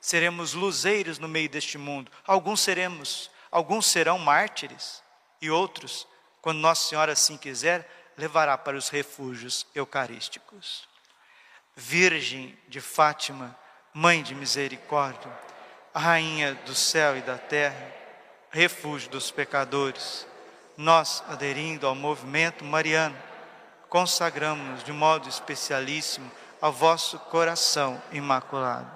Seremos 0.00 0.54
luzeiros 0.54 1.18
no 1.18 1.28
meio 1.28 1.50
deste 1.50 1.76
mundo. 1.76 2.10
Alguns 2.24 2.60
seremos 2.60 3.30
Alguns 3.50 3.86
serão 3.86 4.18
mártires 4.18 5.02
e 5.40 5.50
outros, 5.50 6.06
quando 6.40 6.60
Nossa 6.60 6.88
Senhora 6.88 7.12
assim 7.12 7.36
quiser, 7.36 7.88
levará 8.16 8.56
para 8.56 8.76
os 8.76 8.88
refúgios 8.88 9.66
eucarísticos. 9.74 10.88
Virgem 11.74 12.56
de 12.68 12.80
Fátima, 12.80 13.56
Mãe 13.92 14.22
de 14.22 14.36
misericórdia, 14.36 15.32
Rainha 15.92 16.54
do 16.54 16.76
céu 16.76 17.16
e 17.16 17.22
da 17.22 17.36
terra, 17.36 17.92
refúgio 18.50 19.10
dos 19.10 19.32
pecadores, 19.32 20.26
nós, 20.76 21.24
aderindo 21.26 21.88
ao 21.88 21.94
movimento 21.96 22.64
mariano, 22.64 23.20
consagramos-nos 23.88 24.84
de 24.84 24.92
modo 24.92 25.28
especialíssimo 25.28 26.30
ao 26.60 26.72
vosso 26.72 27.18
coração 27.18 28.00
imaculado. 28.12 28.90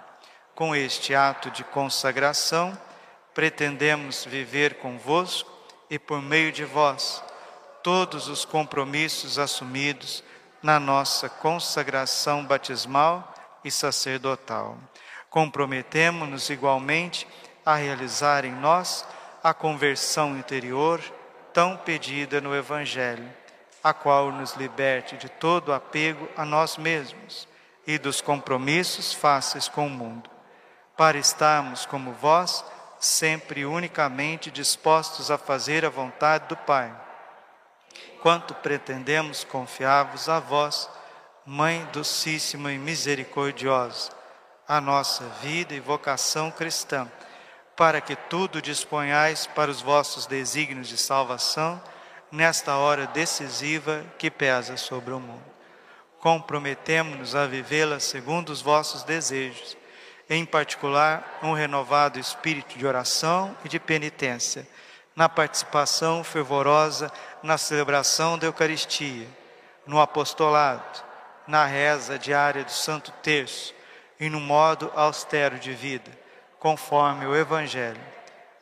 Com 0.55 0.75
este 0.77 1.15
ato 1.15 1.51
de 1.51 1.65
consagração, 1.65 2.77
pretendemos 3.33 4.25
viver 4.25 4.75
convosco 4.75 5.51
e 5.91 5.99
por 5.99 6.23
meio 6.23 6.53
de 6.53 6.65
vós 6.65 7.23
todos 7.83 8.29
os 8.29 8.45
compromissos 8.45 9.39
assumidos 9.39 10.23
na 10.63 10.79
nossa 10.79 11.29
consagração 11.29 12.45
batismal 12.45 13.35
e 13.65 13.71
sacerdotal. 13.71 14.79
Comprometemos-nos 15.29 16.49
igualmente 16.51 17.27
a 17.67 17.75
realizar 17.75 18.45
em 18.45 18.53
nós 18.53 19.05
a 19.43 19.53
conversão 19.53 20.37
interior 20.39 21.01
tão 21.53 21.77
pedida 21.77 22.41
no 22.41 22.55
Evangelho, 22.55 23.29
a 23.83 23.93
qual 23.93 24.31
nos 24.31 24.55
liberte 24.55 25.17
de 25.17 25.29
todo 25.29 25.73
apego 25.73 26.29
a 26.37 26.45
nós 26.45 26.77
mesmos 26.79 27.49
e 27.87 27.99
dos 27.99 28.21
compromissos 28.21 29.13
fáceis 29.13 29.69
com 29.69 29.87
o 29.87 29.91
mundo, 29.91 30.31
para 30.97 31.19
estarmos 31.19 31.87
como 31.87 32.13
vós 32.13 32.65
sempre 32.99 33.67
unicamente 33.67 34.51
dispostos 34.51 35.31
a 35.31 35.37
fazer 35.37 35.85
a 35.85 35.91
vontade 35.91 36.49
do 36.49 36.57
Pai. 36.57 36.95
Quanto 38.23 38.55
pretendemos 38.55 39.45
confiar-vos 39.45 40.29
a 40.29 40.41
vós, 40.41 40.89
Mãe 41.47 41.87
docíssima 41.93 42.73
e 42.73 42.79
misericordiosa, 42.79 44.11
a 44.67 44.81
nossa 44.81 45.25
vida 45.43 45.75
e 45.75 45.81
vocação 45.81 46.51
cristã, 46.51 47.07
para 47.77 48.01
que 48.01 48.17
tudo 48.17 48.63
disponhais 48.63 49.47
para 49.47 49.71
os 49.71 49.83
vossos 49.83 50.25
desígnios 50.25 50.89
de 50.89 50.97
salvação 50.97 51.83
nesta 52.33 52.77
hora 52.77 53.07
decisiva 53.09 54.03
que 54.19 54.31
pesa 54.31 54.79
sobre 54.79 55.13
o 55.13 55.21
mundo. 55.21 55.54
Comprometemo-nos 56.25 57.35
a 57.35 57.47
vivê-la 57.47 58.01
segundo 58.01 58.49
os 58.49 58.63
vossos 58.63 59.03
desejos 59.03 59.77
em 60.31 60.43
particular, 60.47 61.39
um 61.43 61.53
renovado 61.53 62.19
espírito 62.19 62.79
de 62.79 62.87
oração 62.87 63.55
e 63.63 63.69
de 63.69 63.79
penitência, 63.79 64.67
na 65.15 65.29
participação 65.29 66.25
fervorosa 66.25 67.13
na 67.43 67.59
celebração 67.59 68.39
da 68.39 68.47
Eucaristia, 68.47 69.29
no 69.87 70.01
apostolado, 70.01 71.05
na 71.47 71.67
reza 71.67 72.19
diária 72.19 72.65
do 72.65 72.73
Santo 72.73 73.13
Terço 73.23 73.75
e 74.19 74.31
no 74.31 74.41
modo 74.41 74.91
austero 74.97 75.59
de 75.59 75.75
vida, 75.75 76.11
conforme 76.59 77.27
o 77.27 77.37
Evangelho, 77.37 78.01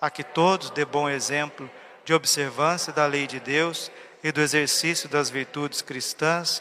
a 0.01 0.11
que 0.11 0.25
todos 0.25 0.69
dê 0.71 0.85
bom 0.85 1.09
exemplo 1.09 1.71
de 2.05 2.13
observância 2.13 2.93
da 2.93 3.07
lei 3.07 3.29
de 3.29 3.39
Deus 3.39 3.89
e 4.21 4.33
do 4.33 4.41
exercício 4.41 5.09
das 5.09 5.31
virtudes 5.31 5.81
cristãs, 5.81 6.61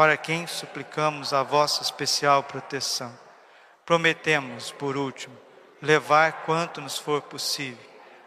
para 0.00 0.16
quem 0.16 0.46
suplicamos 0.46 1.34
a 1.34 1.42
vossa 1.42 1.82
especial 1.82 2.42
proteção 2.42 3.12
Prometemos, 3.84 4.72
por 4.72 4.96
último, 4.96 5.36
levar 5.82 6.44
quanto 6.46 6.80
nos 6.80 6.96
for 6.96 7.20
possível 7.20 7.84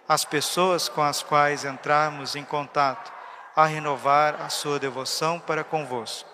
as 0.07 0.23
pessoas 0.23 0.87
com 0.87 1.01
as 1.01 1.23
quais 1.23 1.65
entrarmos 1.65 2.35
em 2.35 2.43
contato 2.43 3.11
a 3.55 3.65
renovar 3.65 4.39
a 4.39 4.49
sua 4.49 4.77
devoção 4.77 5.39
para 5.39 5.63
convosco. 5.63 6.29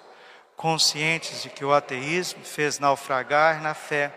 conscientes 0.57 1.41
de 1.43 1.49
que 1.49 1.63
o 1.63 1.73
ateísmo 1.73 2.43
fez 2.43 2.77
naufragar 2.77 3.61
na 3.61 3.73
fé 3.73 4.11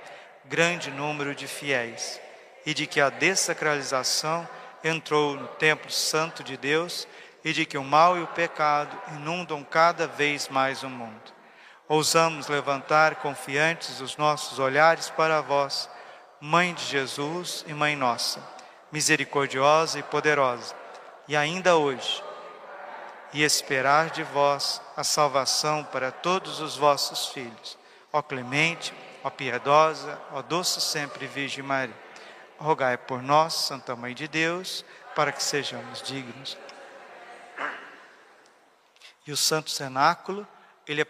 grande 0.47 0.91
número 0.91 1.37
de 1.37 1.47
fiéis 1.47 2.21
e 2.67 2.75
de 2.75 2.85
que 2.85 3.01
a 3.01 3.11
dessacralização 3.11 4.49
entrou 4.83 5.37
no 5.37 5.47
templo 5.47 5.89
santo 5.89 6.43
de 6.43 6.57
Deus 6.57 7.07
e 7.45 7.53
de 7.53 7.67
que 7.67 7.77
o 7.77 7.85
mal 7.85 8.17
e 8.17 8.23
o 8.23 8.27
pecado 8.29 8.97
inundam 9.15 9.65
cada 9.65 10.07
vez 10.07 10.49
mais 10.49 10.83
o 10.83 10.89
mundo. 10.89 11.33
Ousamos 11.89 12.49
levantar 12.49 13.17
confiantes 13.17 14.01
os 14.01 14.17
nossos 14.17 14.59
olhares 14.59 15.11
para 15.11 15.41
vós, 15.41 15.91
Mãe 16.41 16.75
de 16.75 16.85
Jesus 16.85 17.65
e 17.69 17.75
Mãe 17.75 17.95
nossa, 17.95 18.41
misericordiosa 18.91 19.99
e 19.99 20.03
poderosa, 20.03 20.75
e 21.29 21.37
ainda 21.37 21.77
hoje, 21.77 22.23
e 23.33 23.43
esperar 23.43 24.11
de 24.11 24.23
vós 24.23 24.81
a 24.97 25.05
salvação 25.05 25.85
para 25.85 26.11
todos 26.11 26.61
os 26.61 26.77
vossos 26.77 27.29
filhos. 27.29 27.79
Ó 28.13 28.21
clemente, 28.21 28.93
ó 29.25 29.31
piedosa, 29.31 30.21
ó 30.33 30.43
doce 30.43 30.81
sempre 30.81 31.27
Virgem 31.27 31.63
Maria, 31.63 31.95
rogai 32.59 32.97
por 32.97 33.23
nós, 33.23 33.55
Santa 33.55 33.97
Mãe 33.97 34.15
de 34.15 34.29
Deus, 34.29 34.85
para 35.15 35.33
que 35.33 35.43
sejamos 35.43 36.03
dignos. 36.03 36.57
E 39.27 39.33
o 39.33 39.37
Santo 39.37 39.71
Cenáculo, 39.71 40.47
ele 40.87 41.03
é, 41.03 41.07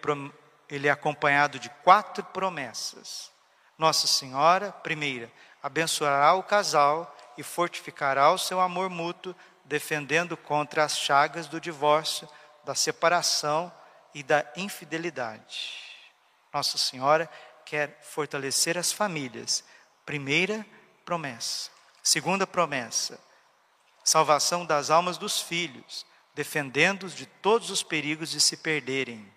ele 0.68 0.88
é 0.88 0.90
acompanhado 0.90 1.58
de 1.58 1.68
quatro 1.82 2.22
promessas. 2.24 3.30
Nossa 3.78 4.06
Senhora, 4.06 4.70
primeira, 4.70 5.30
abençoará 5.62 6.34
o 6.34 6.42
casal 6.42 7.16
e 7.36 7.42
fortificará 7.42 8.30
o 8.30 8.38
seu 8.38 8.60
amor 8.60 8.90
mútuo 8.90 9.34
defendendo 9.64 10.36
contra 10.36 10.84
as 10.84 10.98
chagas 10.98 11.46
do 11.46 11.60
divórcio, 11.60 12.28
da 12.64 12.74
separação 12.74 13.72
e 14.14 14.22
da 14.22 14.44
infidelidade. 14.56 15.80
Nossa 16.52 16.76
Senhora 16.76 17.28
quer 17.64 17.98
fortalecer 18.02 18.76
as 18.76 18.92
famílias. 18.92 19.64
Primeira 20.04 20.66
promessa. 21.04 21.70
Segunda 22.02 22.46
promessa: 22.46 23.18
salvação 24.04 24.66
das 24.66 24.90
almas 24.90 25.16
dos 25.16 25.40
filhos, 25.40 26.04
defendendo-os 26.34 27.14
de 27.14 27.26
todos 27.26 27.70
os 27.70 27.82
perigos 27.82 28.30
de 28.30 28.40
se 28.40 28.56
perderem. 28.56 29.30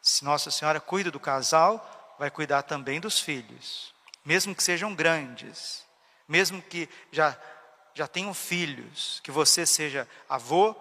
Se 0.00 0.24
Nossa 0.24 0.50
Senhora 0.50 0.80
cuida 0.80 1.10
do 1.10 1.20
casal, 1.20 2.14
vai 2.18 2.30
cuidar 2.30 2.62
também 2.62 3.00
dos 3.00 3.20
filhos, 3.20 3.94
mesmo 4.24 4.54
que 4.54 4.62
sejam 4.62 4.94
grandes, 4.94 5.84
mesmo 6.28 6.62
que 6.62 6.88
já 7.12 7.36
já 7.96 8.06
tenham 8.06 8.34
filhos, 8.34 9.20
que 9.24 9.30
você 9.30 9.64
seja 9.64 10.06
avô, 10.28 10.76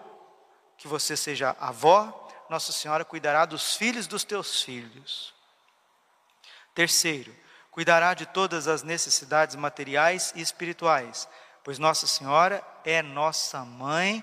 que 0.77 0.85
você 0.85 1.15
seja 1.15 1.55
avó, 1.61 2.27
Nossa 2.49 2.73
Senhora 2.73 3.05
cuidará 3.05 3.45
dos 3.45 3.77
filhos 3.77 4.05
dos 4.05 4.25
teus 4.25 4.61
filhos. 4.61 5.33
Terceiro, 6.73 7.33
cuidará 7.71 8.13
de 8.13 8.25
todas 8.25 8.67
as 8.67 8.83
necessidades 8.83 9.55
materiais 9.55 10.33
e 10.35 10.41
espirituais, 10.41 11.25
pois 11.63 11.79
Nossa 11.79 12.05
Senhora 12.05 12.61
é 12.83 13.01
nossa 13.01 13.63
mãe 13.63 14.21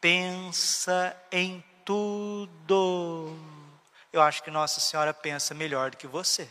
pensa 0.00 1.16
em 1.30 1.62
tudo. 1.84 3.36
Eu 4.12 4.22
acho 4.22 4.42
que 4.42 4.50
Nossa 4.50 4.80
Senhora 4.80 5.14
pensa 5.14 5.54
melhor 5.54 5.90
do 5.90 5.96
que 5.96 6.06
você, 6.06 6.48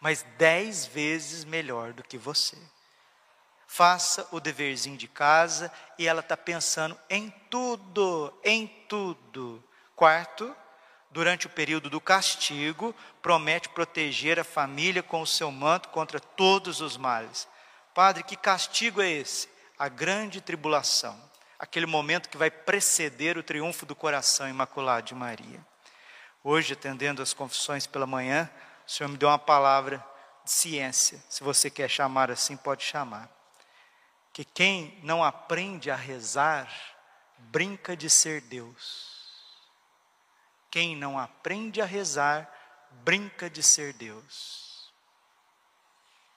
mas 0.00 0.24
dez 0.36 0.86
vezes 0.86 1.44
melhor 1.44 1.92
do 1.92 2.02
que 2.02 2.18
você 2.18 2.56
faça 3.74 4.28
o 4.30 4.38
deverzinho 4.38 4.96
de 4.96 5.08
casa 5.08 5.68
e 5.98 6.06
ela 6.06 6.20
está 6.20 6.36
pensando 6.36 6.96
em 7.10 7.28
tudo, 7.50 8.32
em 8.44 8.68
tudo. 8.88 9.60
Quarto, 9.96 10.54
durante 11.10 11.48
o 11.48 11.50
período 11.50 11.90
do 11.90 12.00
castigo, 12.00 12.94
promete 13.20 13.68
proteger 13.68 14.38
a 14.38 14.44
família 14.44 15.02
com 15.02 15.20
o 15.20 15.26
seu 15.26 15.50
manto 15.50 15.88
contra 15.88 16.20
todos 16.20 16.80
os 16.80 16.96
males. 16.96 17.48
Padre, 17.92 18.22
que 18.22 18.36
castigo 18.36 19.02
é 19.02 19.10
esse? 19.10 19.48
A 19.76 19.88
grande 19.88 20.40
tribulação, 20.40 21.20
aquele 21.58 21.86
momento 21.86 22.28
que 22.28 22.36
vai 22.36 22.50
preceder 22.50 23.38
o 23.38 23.42
triunfo 23.42 23.86
do 23.86 23.94
coração 23.94 24.48
imaculado 24.48 25.06
de 25.06 25.14
Maria. 25.14 25.64
Hoje, 26.42 26.74
atendendo 26.74 27.22
as 27.22 27.32
confissões 27.32 27.86
pela 27.86 28.06
manhã, 28.06 28.50
o 28.86 28.90
Senhor 28.90 29.08
me 29.08 29.16
deu 29.16 29.28
uma 29.28 29.38
palavra 29.38 30.04
de 30.44 30.50
ciência. 30.50 31.22
Se 31.28 31.42
você 31.42 31.70
quer 31.70 31.88
chamar 31.88 32.30
assim, 32.30 32.56
pode 32.56 32.84
chamar 32.84 33.30
que 34.34 34.44
quem 34.44 34.98
não 35.04 35.22
aprende 35.22 35.92
a 35.92 35.96
rezar, 35.96 36.68
brinca 37.38 37.96
de 37.96 38.10
ser 38.10 38.40
Deus. 38.40 39.14
Quem 40.68 40.96
não 40.96 41.16
aprende 41.16 41.80
a 41.80 41.84
rezar, 41.84 42.52
brinca 42.90 43.48
de 43.48 43.62
ser 43.62 43.92
Deus. 43.92 44.92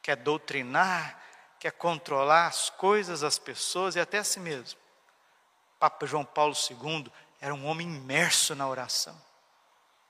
Quer 0.03 0.15
doutrinar, 0.15 1.19
quer 1.59 1.71
controlar 1.71 2.45
as 2.45 2.69
coisas, 2.69 3.23
as 3.23 3.39
pessoas 3.39 3.95
e 3.95 3.99
até 3.99 4.19
a 4.19 4.23
si 4.23 4.39
mesmo. 4.39 4.79
Papa 5.79 6.05
João 6.05 6.25
Paulo 6.25 6.53
II 6.69 7.11
era 7.39 7.53
um 7.53 7.65
homem 7.65 7.87
imerso 7.87 8.55
na 8.55 8.67
oração. 8.67 9.19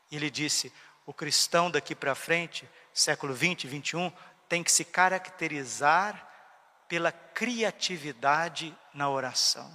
E 0.10 0.15
ele 0.15 0.30
disse: 0.30 0.71
o 1.06 1.13
cristão 1.13 1.69
daqui 1.69 1.95
para 1.95 2.15
frente, 2.15 2.69
século 2.93 3.34
20, 3.34 3.67
21, 3.67 4.12
tem 4.47 4.63
que 4.63 4.71
se 4.71 4.86
caracterizar 4.86 6.27
pela 6.88 7.12
criatividade 7.12 8.77
na 8.93 9.10
oração. 9.10 9.71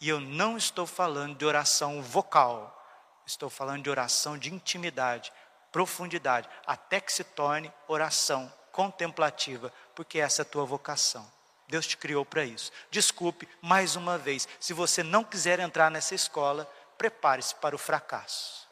E 0.00 0.08
eu 0.08 0.20
não 0.20 0.56
estou 0.56 0.86
falando 0.86 1.36
de 1.36 1.44
oração 1.44 2.02
vocal, 2.02 2.78
estou 3.24 3.48
falando 3.48 3.84
de 3.84 3.90
oração 3.90 4.36
de 4.36 4.52
intimidade, 4.52 5.32
profundidade, 5.70 6.48
até 6.66 7.00
que 7.00 7.12
se 7.12 7.24
torne 7.24 7.72
oração 7.88 8.52
contemplativa, 8.72 9.72
porque 9.94 10.18
essa 10.18 10.42
é 10.42 10.44
a 10.44 10.46
tua 10.46 10.64
vocação. 10.64 11.30
Deus 11.72 11.86
te 11.86 11.96
criou 11.96 12.22
para 12.22 12.44
isso. 12.44 12.70
Desculpe, 12.90 13.48
mais 13.62 13.96
uma 13.96 14.18
vez, 14.18 14.46
se 14.60 14.74
você 14.74 15.02
não 15.02 15.24
quiser 15.24 15.58
entrar 15.58 15.90
nessa 15.90 16.14
escola, 16.14 16.70
prepare-se 16.98 17.54
para 17.54 17.74
o 17.74 17.78
fracasso. 17.78 18.68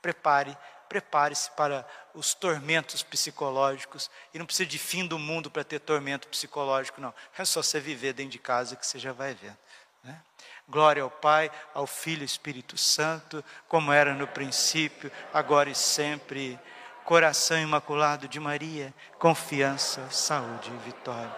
Prepare 0.00 0.56
prepare-se 0.88 1.50
para 1.50 1.86
os 2.14 2.32
tormentos 2.32 3.02
psicológicos. 3.02 4.10
E 4.32 4.38
não 4.38 4.46
precisa 4.46 4.66
de 4.66 4.78
fim 4.78 5.06
do 5.06 5.18
mundo 5.18 5.50
para 5.50 5.62
ter 5.62 5.78
tormento 5.80 6.26
psicológico, 6.28 7.02
não. 7.02 7.12
É 7.36 7.44
só 7.44 7.62
você 7.62 7.78
viver 7.78 8.14
dentro 8.14 8.32
de 8.32 8.38
casa 8.38 8.74
que 8.74 8.86
você 8.86 8.98
já 8.98 9.12
vai 9.12 9.34
ver. 9.34 9.54
Né? 10.02 10.18
Glória 10.66 11.02
ao 11.02 11.10
Pai, 11.10 11.50
ao 11.74 11.86
Filho 11.86 12.22
e 12.22 12.24
Espírito 12.24 12.78
Santo, 12.78 13.44
como 13.68 13.92
era 13.92 14.14
no 14.14 14.26
princípio, 14.26 15.12
agora 15.34 15.68
e 15.68 15.74
sempre. 15.74 16.58
Coração 17.04 17.58
imaculado 17.58 18.26
de 18.26 18.40
Maria, 18.40 18.94
confiança, 19.18 20.10
saúde 20.10 20.70
e 20.70 20.84
vitória. 20.84 21.34